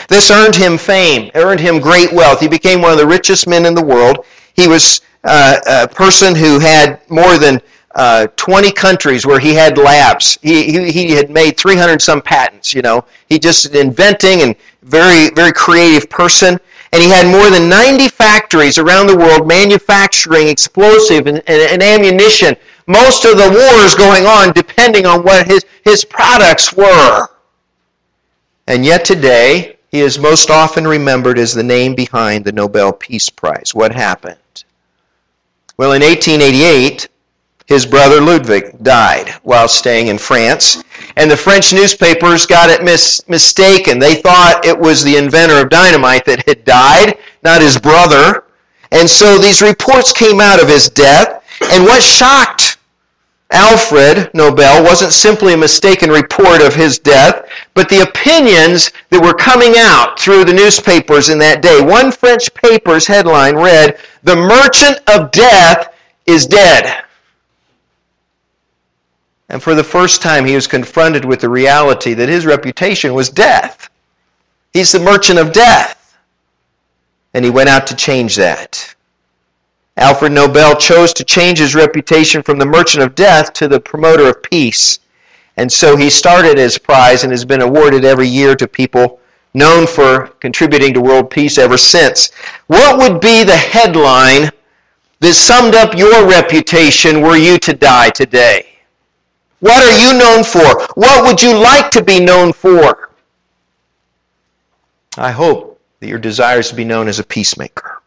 This 0.09 0.31
earned 0.31 0.55
him 0.55 0.77
fame, 0.77 1.31
earned 1.35 1.61
him 1.61 1.81
great 1.81 2.13
wealth. 2.13 2.41
He 2.41 2.49
became 2.49 2.83
one 2.83 2.93
of 2.93 2.99
the 2.99 3.07
richest 3.07 3.47
men 3.47 3.67
in 3.67 3.75
the 3.75 3.85
world. 3.85 4.25
He 4.55 4.69
was 4.69 5.01
uh, 5.25 5.59
a 5.67 5.89
person 5.89 6.35
who 6.35 6.59
had 6.59 7.01
more 7.09 7.39
than 7.39 7.61
uh, 7.97 8.27
20 8.37 8.73
countries 8.73 9.25
where 9.25 9.41
he 9.41 9.55
had 9.55 9.79
labs. 9.79 10.39
He, 10.43 10.71
he, 10.71 10.93
he 10.93 11.11
had 11.13 11.31
made 11.31 11.57
300 11.57 12.01
some 12.01 12.21
patents, 12.21 12.75
you 12.75 12.83
know. 12.83 13.07
He 13.29 13.39
just 13.39 13.75
inventing 13.75 14.43
and 14.43 14.55
very, 14.83 15.31
very 15.31 15.51
creative 15.51 16.09
person. 16.11 16.61
And 16.93 17.03
he 17.03 17.09
had 17.09 17.27
more 17.27 17.51
than 17.51 17.71
90 17.71 18.09
factories 18.09 18.77
around 18.77 19.07
the 19.07 19.17
world 19.17 19.49
manufacturing 19.49 20.47
explosive 20.47 21.27
and, 21.27 21.39
and, 21.47 21.73
and 21.73 21.83
ammunition. 21.83 22.55
Most 22.87 23.25
of 23.25 23.39
the 23.39 23.49
wars 23.49 23.95
going 23.95 24.27
on 24.27 24.53
depending 24.53 25.07
on 25.07 25.23
what 25.23 25.47
his, 25.47 25.65
his 25.83 26.05
products 26.05 26.75
were. 26.75 27.29
And 28.67 28.85
yet 28.85 29.07
today, 29.07 29.79
he 29.91 30.01
is 30.01 30.19
most 30.19 30.51
often 30.51 30.87
remembered 30.87 31.39
as 31.39 31.55
the 31.55 31.63
name 31.63 31.95
behind 31.95 32.45
the 32.45 32.53
Nobel 32.53 32.93
Peace 32.93 33.31
Prize. 33.31 33.75
What 33.75 33.95
happened? 33.95 34.65
Well, 35.79 35.93
in 35.93 36.03
1888, 36.03 37.09
his 37.67 37.85
brother 37.85 38.21
Ludwig 38.21 38.83
died 38.83 39.31
while 39.43 39.69
staying 39.69 40.07
in 40.07 40.19
France. 40.19 40.85
And 41.17 41.31
the 41.31 41.37
French 41.37 41.73
newspapers 41.73 42.47
got 42.47 42.71
it 42.71 42.85
mis- 42.85 43.27
mistaken. 43.29 43.99
They 43.99 44.15
thought 44.15 44.65
it 44.65 44.79
was 44.79 45.03
the 45.03 45.17
inventor 45.17 45.61
of 45.61 45.69
dynamite 45.69 46.25
that 46.27 46.47
had 46.47 46.65
died, 46.65 47.19
not 47.43 47.63
his 47.63 47.79
brother. 47.79 48.45
And 48.93 49.09
so 49.09 49.39
these 49.39 49.63
reports 49.63 50.13
came 50.13 50.41
out 50.41 50.63
of 50.63 50.69
his 50.69 50.89
death. 50.89 51.43
And 51.73 51.85
what 51.85 52.03
shocked 52.03 52.79
Alfred 53.51 54.31
Nobel 54.35 54.85
wasn't 54.85 55.13
simply 55.13 55.55
a 55.55 55.57
mistaken 55.57 56.11
report 56.11 56.61
of 56.63 56.75
his 56.75 56.99
death, 56.99 57.49
but 57.75 57.89
the 57.89 58.03
opinions 58.03 58.93
that 59.11 59.23
were 59.23 59.35
coming 59.35 59.75
out 59.77 60.19
through 60.19 60.45
the 60.45 60.53
newspapers 60.53 61.29
in 61.29 61.39
that 61.39 61.63
day. 61.63 61.81
One 61.81 62.11
French 62.13 62.53
paper's 62.55 63.07
headline 63.07 63.57
read, 63.57 63.99
The 64.25 64.37
Merchant 64.37 64.99
of 65.09 65.31
Death 65.31 65.95
is 66.27 66.47
Dead. 66.47 67.05
And 69.57 69.63
for 69.63 69.75
the 69.75 69.83
first 69.83 70.21
time, 70.21 70.45
he 70.45 70.55
was 70.55 70.67
confronted 70.67 71.25
with 71.25 71.41
the 71.41 71.49
reality 71.49 72.13
that 72.13 72.29
his 72.29 72.45
reputation 72.45 73.15
was 73.15 73.31
death. 73.31 73.89
He's 74.75 74.93
the 74.93 74.99
merchant 74.99 75.39
of 75.39 75.51
death. 75.51 76.15
And 77.33 77.43
he 77.43 77.51
went 77.51 77.71
out 77.71 77.87
to 77.87 77.97
change 77.97 78.37
that. 78.37 78.95
Alfred 79.97 80.33
Nobel 80.33 80.77
chose 80.77 81.15
to 81.15 81.25
change 81.25 81.59
his 81.59 81.75
reputation 81.75 82.43
from 82.43 82.59
the 82.59 82.67
merchant 82.67 83.03
of 83.03 83.15
death 83.15 83.55
to 83.55 83.67
the 83.67 83.81
promoter 83.81 84.29
of 84.29 84.43
peace. 84.43 84.99
And 85.57 85.73
so 85.73 85.97
he 85.97 86.11
started 86.11 86.59
his 86.59 86.77
prize 86.77 87.23
and 87.23 87.33
has 87.33 87.47
been 87.47 87.63
awarded 87.63 88.05
every 88.05 88.29
year 88.29 88.57
to 88.57 88.69
people 88.69 89.21
known 89.55 89.87
for 89.87 90.27
contributing 90.39 90.93
to 90.93 91.01
world 91.01 91.31
peace 91.31 91.57
ever 91.57 91.79
since. 91.79 92.31
What 92.67 92.99
would 92.99 93.23
be 93.23 93.43
the 93.43 93.57
headline 93.57 94.51
that 95.21 95.33
summed 95.33 95.75
up 95.75 95.97
your 95.97 96.29
reputation 96.29 97.23
were 97.23 97.39
you 97.39 97.57
to 97.61 97.73
die 97.73 98.11
today? 98.11 98.76
What 99.61 99.83
are 99.83 100.13
you 100.13 100.19
known 100.19 100.45
for? 100.45 100.87
What 100.95 101.25
would 101.25 101.43
you 101.43 101.57
like 101.57 101.91
to 101.93 102.05
be 102.05 102.21
known 102.21 102.53
for? 102.53 103.11
I 105.17 105.31
hope 105.31 105.81
that 106.01 106.09
your 106.09 106.19
desire 106.19 106.59
is 106.59 106.69
to 106.69 106.75
be 106.75 106.85
known 106.85 107.09
as 107.09 107.19
a 107.19 107.25
peacemaker. 107.25 108.03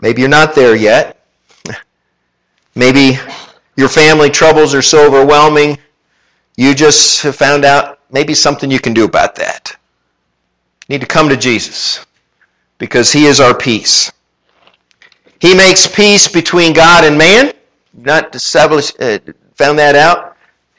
Maybe 0.00 0.22
you're 0.22 0.30
not 0.30 0.54
there 0.54 0.74
yet. 0.74 1.20
Maybe 2.74 3.18
your 3.76 3.88
family 3.88 4.30
troubles 4.30 4.74
are 4.74 4.82
so 4.82 5.06
overwhelming, 5.06 5.78
you 6.56 6.74
just 6.74 7.22
have 7.22 7.34
found 7.34 7.64
out 7.64 7.98
maybe 8.10 8.34
something 8.34 8.70
you 8.70 8.78
can 8.78 8.94
do 8.94 9.04
about 9.04 9.34
that. 9.36 9.76
You 10.88 10.94
need 10.94 11.00
to 11.00 11.06
come 11.06 11.28
to 11.28 11.36
Jesus 11.36 12.04
because 12.78 13.10
He 13.10 13.24
is 13.24 13.40
our 13.40 13.54
peace. 13.54 14.12
He 15.40 15.54
makes 15.54 15.86
peace 15.86 16.28
between 16.28 16.72
God 16.72 17.04
and 17.04 17.18
man. 17.18 17.52
Not 17.92 18.34
established, 18.34 19.00
uh, 19.00 19.18
found 19.56 19.78
that 19.78 19.94
out. 19.94 20.34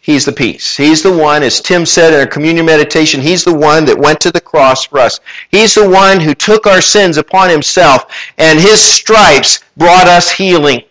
He's 0.05 0.25
the 0.25 0.31
peace. 0.31 0.77
He's 0.77 1.01
the 1.01 1.17
one, 1.17 1.41
as 1.41 1.59
Tim 1.59 1.83
said 1.83 2.13
in 2.13 2.19
our 2.19 2.27
communion 2.27 2.67
meditation, 2.67 3.19
He's 3.19 3.43
the 3.43 3.55
one 3.55 3.85
that 3.85 3.97
went 3.97 4.19
to 4.21 4.31
the 4.31 4.39
cross 4.39 4.85
for 4.85 4.99
us. 4.99 5.19
He's 5.49 5.73
the 5.73 5.89
one 5.89 6.19
who 6.19 6.35
took 6.35 6.67
our 6.67 6.79
sins 6.79 7.17
upon 7.17 7.49
Himself, 7.49 8.13
and 8.38 8.59
His 8.59 8.79
stripes 8.79 9.61
brought 9.77 10.05
us 10.05 10.29
healing. 10.29 10.83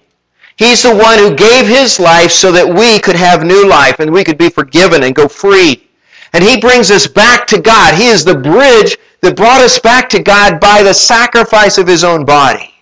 He's 0.57 0.83
the 0.83 0.97
one 0.97 1.19
who 1.19 1.37
gave 1.37 1.69
His 1.69 2.01
life 2.01 2.33
so 2.33 2.51
that 2.51 2.67
we 2.67 2.99
could 2.99 3.15
have 3.15 3.45
new 3.45 3.69
life 3.69 4.01
and 4.01 4.13
we 4.13 4.25
could 4.25 4.37
be 4.37 4.49
forgiven 4.49 5.05
and 5.05 5.15
go 5.15 5.29
free. 5.29 5.89
And 6.33 6.43
He 6.43 6.61
brings 6.61 6.91
us 6.91 7.07
back 7.07 7.47
to 7.47 7.61
God. 7.61 7.95
He 7.95 8.09
is 8.09 8.25
the 8.25 8.37
bridge 8.37 8.99
that 9.21 9.37
brought 9.37 9.61
us 9.61 9.79
back 9.79 10.09
to 10.09 10.23
God 10.23 10.59
by 10.59 10.83
the 10.83 10.93
sacrifice 10.93 11.79
of 11.79 11.87
His 11.87 12.03
own 12.03 12.25
body. 12.25 12.75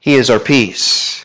He 0.00 0.14
is 0.14 0.30
our 0.30 0.40
peace. 0.40 1.23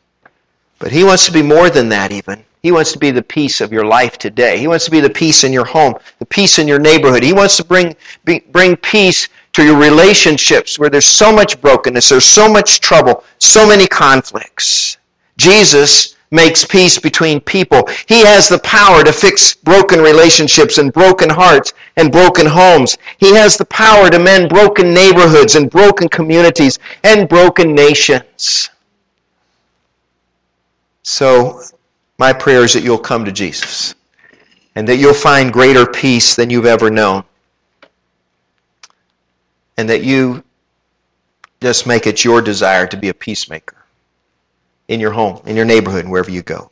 But 0.79 0.91
He 0.91 1.03
wants 1.03 1.25
to 1.25 1.31
be 1.31 1.41
more 1.41 1.69
than 1.69 1.89
that, 1.89 2.11
even. 2.11 2.43
He 2.63 2.71
wants 2.71 2.91
to 2.91 2.99
be 2.99 3.11
the 3.11 3.21
peace 3.21 3.61
of 3.61 3.71
your 3.71 3.85
life 3.85 4.17
today. 4.17 4.57
He 4.57 4.67
wants 4.67 4.85
to 4.85 4.91
be 4.91 4.99
the 4.99 5.09
peace 5.09 5.43
in 5.45 5.53
your 5.53 5.65
home, 5.65 5.95
the 6.19 6.25
peace 6.25 6.59
in 6.59 6.67
your 6.67 6.79
neighborhood. 6.79 7.23
He 7.23 7.31
wants 7.31 7.55
to 7.57 7.63
bring, 7.63 7.95
be, 8.25 8.39
bring 8.51 8.75
peace 8.75 9.29
to 9.53 9.63
your 9.63 9.77
relationships 9.77 10.77
where 10.77 10.89
there's 10.89 11.05
so 11.05 11.31
much 11.33 11.59
brokenness, 11.61 12.09
there's 12.09 12.25
so 12.25 12.51
much 12.51 12.81
trouble, 12.81 13.23
so 13.37 13.67
many 13.67 13.87
conflicts. 13.87 14.97
Jesus 15.37 16.15
makes 16.31 16.65
peace 16.65 16.99
between 16.99 17.39
people. 17.39 17.87
He 18.07 18.25
has 18.25 18.47
the 18.47 18.59
power 18.59 19.03
to 19.03 19.13
fix 19.13 19.55
broken 19.55 20.01
relationships 20.01 20.77
and 20.77 20.93
broken 20.93 21.29
hearts 21.29 21.73
and 21.95 22.11
broken 22.11 22.45
homes. 22.45 22.97
He 23.17 23.33
has 23.35 23.57
the 23.57 23.65
power 23.65 24.09
to 24.09 24.19
mend 24.19 24.49
broken 24.49 24.93
neighborhoods 24.93 25.55
and 25.55 25.69
broken 25.69 26.09
communities 26.09 26.77
and 27.03 27.27
broken 27.27 27.73
nations. 27.73 28.69
So, 31.09 31.63
my 32.19 32.31
prayer 32.31 32.63
is 32.63 32.73
that 32.73 32.83
you'll 32.83 32.99
come 32.99 33.25
to 33.25 33.31
Jesus 33.31 33.95
and 34.75 34.87
that 34.87 34.97
you'll 34.97 35.15
find 35.15 35.51
greater 35.51 35.83
peace 35.87 36.35
than 36.35 36.51
you've 36.51 36.67
ever 36.67 36.91
known. 36.91 37.23
And 39.77 39.89
that 39.89 40.03
you 40.03 40.43
just 41.61 41.87
make 41.87 42.05
it 42.05 42.23
your 42.23 42.43
desire 42.43 42.85
to 42.85 42.95
be 42.95 43.09
a 43.09 43.13
peacemaker 43.13 43.75
in 44.87 44.99
your 44.99 45.11
home, 45.11 45.41
in 45.47 45.55
your 45.55 45.65
neighborhood, 45.65 46.01
and 46.01 46.11
wherever 46.11 46.29
you 46.29 46.43
go. 46.43 46.69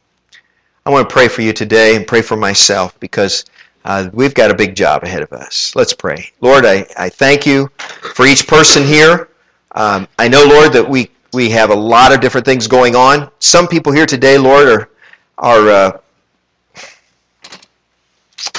I 0.85 0.91
want 0.91 1.09
to 1.09 1.13
pray 1.13 1.27
for 1.27 1.41
you 1.41 1.51
today 1.51 1.95
and 1.95 2.05
pray 2.05 2.21
for 2.21 2.37
myself 2.37 2.97
because 2.99 3.43
uh, 3.85 4.11
we've 4.13 4.35
got 4.35 4.51
a 4.51 4.55
big 4.55 4.75
job 4.75 5.03
ahead 5.03 5.23
of 5.23 5.33
us. 5.33 5.75
Let's 5.75 5.93
pray. 5.93 6.29
Lord, 6.41 6.63
I, 6.63 6.85
I 6.95 7.09
thank 7.09 7.47
you 7.47 7.71
for 8.13 8.27
each 8.27 8.45
person 8.45 8.83
here. 8.83 9.29
Um, 9.71 10.07
I 10.19 10.27
know, 10.27 10.45
Lord, 10.45 10.73
that 10.73 10.87
we, 10.87 11.09
we 11.37 11.51
have 11.51 11.69
a 11.69 11.75
lot 11.75 12.11
of 12.11 12.19
different 12.19 12.47
things 12.47 12.65
going 12.65 12.95
on. 12.95 13.29
Some 13.37 13.67
people 13.67 13.91
here 13.93 14.07
today, 14.07 14.39
Lord, 14.39 14.67
are, 14.67 14.89
are, 15.37 15.69
uh, 15.69 15.99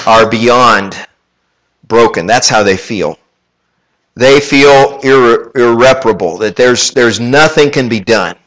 are 0.07 0.29
beyond 0.29 1.05
broken. 1.89 2.25
That's 2.25 2.47
how 2.47 2.63
they 2.63 2.77
feel. 2.77 3.19
They 4.15 4.39
feel 4.39 4.97
irre- 5.01 5.53
irreparable, 5.57 6.37
that 6.37 6.55
there's, 6.55 6.91
there's 6.91 7.19
nothing 7.19 7.69
can 7.69 7.89
be 7.89 7.99
done 7.99 8.37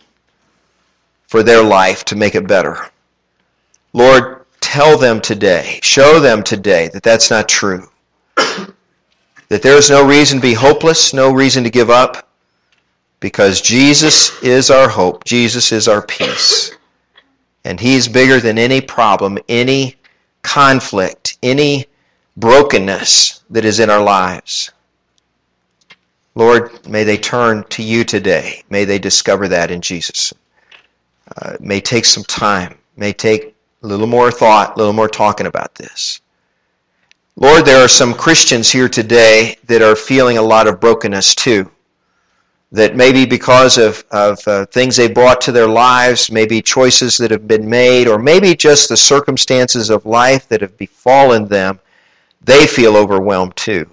for 1.26 1.42
their 1.42 1.62
life 1.62 2.02
to 2.06 2.16
make 2.16 2.34
it 2.34 2.48
better. 2.48 2.88
Lord, 3.92 4.46
tell 4.60 4.96
them 4.96 5.20
today, 5.20 5.78
show 5.82 6.20
them 6.20 6.42
today 6.42 6.88
that 6.94 7.02
that's 7.02 7.30
not 7.30 7.50
true. 7.50 7.86
that 8.36 9.60
there 9.60 9.76
is 9.76 9.90
no 9.90 10.06
reason 10.06 10.38
to 10.38 10.42
be 10.42 10.54
hopeless, 10.54 11.12
no 11.12 11.30
reason 11.30 11.62
to 11.64 11.70
give 11.70 11.90
up, 11.90 12.31
because 13.22 13.60
Jesus 13.60 14.42
is 14.42 14.68
our 14.68 14.88
hope, 14.88 15.22
Jesus 15.24 15.70
is 15.70 15.86
our 15.86 16.04
peace. 16.04 16.72
And 17.64 17.78
He's 17.78 18.08
bigger 18.08 18.40
than 18.40 18.58
any 18.58 18.80
problem, 18.80 19.38
any 19.48 19.94
conflict, 20.42 21.38
any 21.40 21.86
brokenness 22.36 23.44
that 23.48 23.64
is 23.64 23.78
in 23.78 23.90
our 23.90 24.02
lives. 24.02 24.72
Lord, 26.34 26.86
may 26.88 27.04
they 27.04 27.16
turn 27.16 27.62
to 27.70 27.82
you 27.82 28.02
today. 28.02 28.64
May 28.70 28.84
they 28.84 28.98
discover 28.98 29.46
that 29.48 29.70
in 29.70 29.80
Jesus 29.80 30.34
uh, 31.36 31.56
may 31.60 31.80
take 31.80 32.04
some 32.04 32.24
time, 32.24 32.76
may 32.96 33.12
take 33.12 33.54
a 33.84 33.86
little 33.86 34.08
more 34.08 34.32
thought, 34.32 34.74
a 34.74 34.78
little 34.78 34.92
more 34.92 35.08
talking 35.08 35.46
about 35.46 35.76
this. 35.76 36.20
Lord, 37.36 37.64
there 37.66 37.84
are 37.84 37.88
some 37.88 38.14
Christians 38.14 38.68
here 38.68 38.88
today 38.88 39.58
that 39.66 39.80
are 39.80 39.94
feeling 39.94 40.38
a 40.38 40.42
lot 40.42 40.66
of 40.66 40.80
brokenness 40.80 41.36
too. 41.36 41.70
That 42.72 42.96
maybe 42.96 43.26
because 43.26 43.76
of, 43.76 44.02
of 44.10 44.40
uh, 44.48 44.64
things 44.66 44.96
they 44.96 45.08
brought 45.08 45.40
to 45.42 45.52
their 45.52 45.68
lives, 45.68 46.32
maybe 46.32 46.62
choices 46.62 47.18
that 47.18 47.30
have 47.30 47.46
been 47.46 47.68
made, 47.68 48.08
or 48.08 48.18
maybe 48.18 48.56
just 48.56 48.88
the 48.88 48.96
circumstances 48.96 49.90
of 49.90 50.06
life 50.06 50.48
that 50.48 50.62
have 50.62 50.76
befallen 50.78 51.46
them, 51.48 51.78
they 52.40 52.66
feel 52.66 52.96
overwhelmed 52.96 53.56
too. 53.56 53.88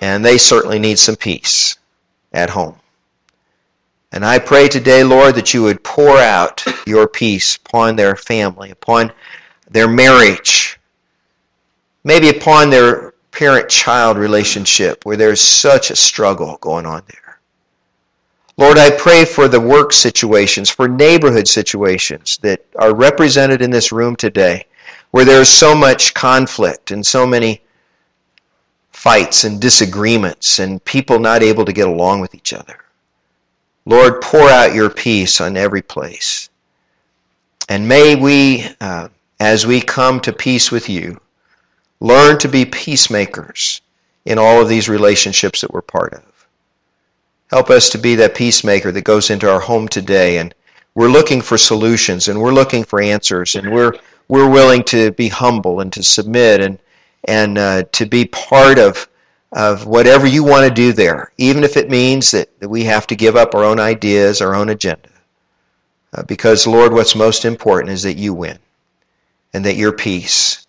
And 0.00 0.24
they 0.24 0.38
certainly 0.38 0.78
need 0.78 0.98
some 0.98 1.16
peace 1.16 1.76
at 2.32 2.50
home. 2.50 2.76
And 4.12 4.24
I 4.24 4.38
pray 4.38 4.68
today, 4.68 5.04
Lord, 5.04 5.34
that 5.36 5.54
you 5.54 5.62
would 5.62 5.84
pour 5.84 6.18
out 6.18 6.64
your 6.86 7.06
peace 7.06 7.56
upon 7.56 7.96
their 7.96 8.16
family, 8.16 8.70
upon 8.70 9.12
their 9.70 9.88
marriage, 9.88 10.80
maybe 12.02 12.28
upon 12.28 12.70
their 12.70 13.14
parent 13.30 13.68
child 13.68 14.18
relationship 14.18 15.06
where 15.06 15.16
there's 15.16 15.40
such 15.40 15.90
a 15.90 15.96
struggle 15.96 16.58
going 16.60 16.86
on 16.86 17.02
there. 17.06 17.19
Lord, 18.60 18.76
I 18.76 18.90
pray 18.90 19.24
for 19.24 19.48
the 19.48 19.58
work 19.58 19.90
situations, 19.90 20.68
for 20.68 20.86
neighborhood 20.86 21.48
situations 21.48 22.38
that 22.42 22.62
are 22.78 22.94
represented 22.94 23.62
in 23.62 23.70
this 23.70 23.90
room 23.90 24.14
today, 24.14 24.66
where 25.12 25.24
there's 25.24 25.48
so 25.48 25.74
much 25.74 26.12
conflict 26.12 26.90
and 26.90 27.04
so 27.04 27.26
many 27.26 27.62
fights 28.92 29.44
and 29.44 29.62
disagreements 29.62 30.58
and 30.58 30.84
people 30.84 31.18
not 31.18 31.42
able 31.42 31.64
to 31.64 31.72
get 31.72 31.88
along 31.88 32.20
with 32.20 32.34
each 32.34 32.52
other. 32.52 32.76
Lord, 33.86 34.20
pour 34.20 34.50
out 34.50 34.74
your 34.74 34.90
peace 34.90 35.40
on 35.40 35.56
every 35.56 35.80
place. 35.80 36.50
And 37.70 37.88
may 37.88 38.14
we, 38.14 38.66
uh, 38.82 39.08
as 39.40 39.66
we 39.66 39.80
come 39.80 40.20
to 40.20 40.34
peace 40.34 40.70
with 40.70 40.86
you, 40.86 41.18
learn 42.00 42.38
to 42.40 42.48
be 42.48 42.66
peacemakers 42.66 43.80
in 44.26 44.38
all 44.38 44.60
of 44.60 44.68
these 44.68 44.90
relationships 44.90 45.62
that 45.62 45.72
we're 45.72 45.80
part 45.80 46.12
of. 46.12 46.29
Help 47.50 47.68
us 47.68 47.88
to 47.90 47.98
be 47.98 48.14
that 48.14 48.34
peacemaker 48.34 48.92
that 48.92 49.02
goes 49.02 49.30
into 49.30 49.50
our 49.50 49.60
home 49.60 49.88
today 49.88 50.38
and 50.38 50.54
we're 50.94 51.08
looking 51.08 51.40
for 51.40 51.58
solutions 51.58 52.28
and 52.28 52.40
we're 52.40 52.52
looking 52.52 52.84
for 52.84 53.00
answers 53.00 53.54
and 53.54 53.72
we're 53.72 53.92
we're 54.28 54.48
willing 54.48 54.84
to 54.84 55.10
be 55.12 55.28
humble 55.28 55.80
and 55.80 55.92
to 55.92 56.02
submit 56.02 56.60
and 56.60 56.78
and 57.24 57.58
uh, 57.58 57.82
to 57.92 58.06
be 58.06 58.24
part 58.24 58.78
of 58.78 59.08
of 59.52 59.86
whatever 59.86 60.28
you 60.28 60.44
want 60.44 60.68
to 60.68 60.72
do 60.72 60.92
there, 60.92 61.32
even 61.36 61.64
if 61.64 61.76
it 61.76 61.90
means 61.90 62.30
that, 62.30 62.48
that 62.60 62.68
we 62.68 62.84
have 62.84 63.06
to 63.08 63.16
give 63.16 63.34
up 63.34 63.54
our 63.54 63.64
own 63.64 63.80
ideas, 63.80 64.40
our 64.40 64.54
own 64.54 64.68
agenda. 64.68 65.08
Uh, 66.12 66.22
because, 66.22 66.66
Lord, 66.66 66.92
what's 66.92 67.16
most 67.16 67.44
important 67.44 67.92
is 67.92 68.04
that 68.04 68.16
you 68.16 68.32
win 68.32 68.58
and 69.52 69.64
that 69.64 69.76
your 69.76 69.92
peace 69.92 70.66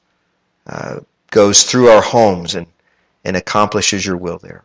uh, 0.66 1.00
goes 1.30 1.64
through 1.64 1.90
our 1.90 2.02
homes 2.02 2.56
and, 2.56 2.66
and 3.24 3.38
accomplishes 3.38 4.04
your 4.04 4.18
will 4.18 4.40
there. 4.40 4.64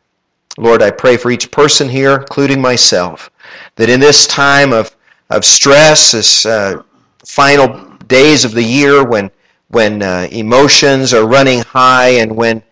Lord, 0.59 0.83
I 0.83 0.90
pray 0.90 1.16
for 1.16 1.31
each 1.31 1.51
person 1.51 1.88
here, 1.88 2.14
including 2.14 2.61
myself, 2.61 3.31
that 3.77 3.90
in 3.90 4.01
this 4.01 4.27
time 4.27 4.73
of, 4.73 4.97
of 5.31 5.45
stress, 5.45 6.12
this 6.12 6.47
uh, 6.47 6.83
final 7.25 7.97
days 8.07 8.45
of 8.45 8.53
the 8.53 8.62
year 8.62 9.05
when, 9.05 9.31
when 9.69 10.03
uh, 10.03 10.29
emotions 10.33 11.12
are 11.12 11.27
running 11.27 11.61
high 11.61 12.09
and 12.09 12.35
when 12.35 12.62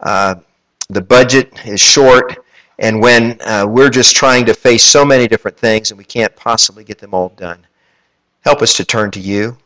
uh, 0.00 0.36
the 0.88 1.00
budget 1.00 1.52
is 1.66 1.80
short, 1.80 2.38
and 2.78 3.00
when 3.00 3.38
uh, 3.42 3.66
we're 3.68 3.90
just 3.90 4.16
trying 4.16 4.44
to 4.46 4.54
face 4.54 4.82
so 4.82 5.04
many 5.04 5.28
different 5.28 5.56
things 5.56 5.90
and 5.90 5.98
we 5.98 6.04
can't 6.04 6.34
possibly 6.34 6.82
get 6.82 6.98
them 6.98 7.14
all 7.14 7.28
done. 7.30 7.64
Help 8.40 8.62
us 8.62 8.74
to 8.74 8.84
turn 8.84 9.10
to 9.12 9.20
you 9.20 9.56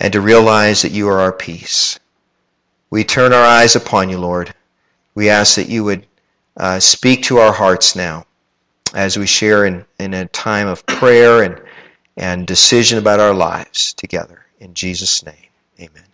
and 0.00 0.12
to 0.12 0.20
realize 0.20 0.82
that 0.82 0.92
you 0.92 1.08
are 1.08 1.20
our 1.20 1.32
peace. 1.32 1.98
We 2.90 3.04
turn 3.04 3.32
our 3.32 3.44
eyes 3.44 3.76
upon 3.76 4.08
you, 4.08 4.18
Lord. 4.18 4.54
We 5.14 5.30
ask 5.30 5.56
that 5.56 5.68
you 5.68 5.84
would 5.84 6.06
uh, 6.56 6.78
speak 6.78 7.22
to 7.24 7.38
our 7.38 7.52
hearts 7.52 7.96
now 7.96 8.26
as 8.94 9.16
we 9.16 9.26
share 9.26 9.64
in, 9.66 9.84
in 9.98 10.14
a 10.14 10.26
time 10.28 10.68
of 10.68 10.84
prayer 10.86 11.42
and, 11.42 11.60
and 12.16 12.46
decision 12.46 12.98
about 12.98 13.20
our 13.20 13.34
lives 13.34 13.94
together. 13.94 14.44
In 14.60 14.74
Jesus' 14.74 15.24
name, 15.24 15.34
amen. 15.80 16.11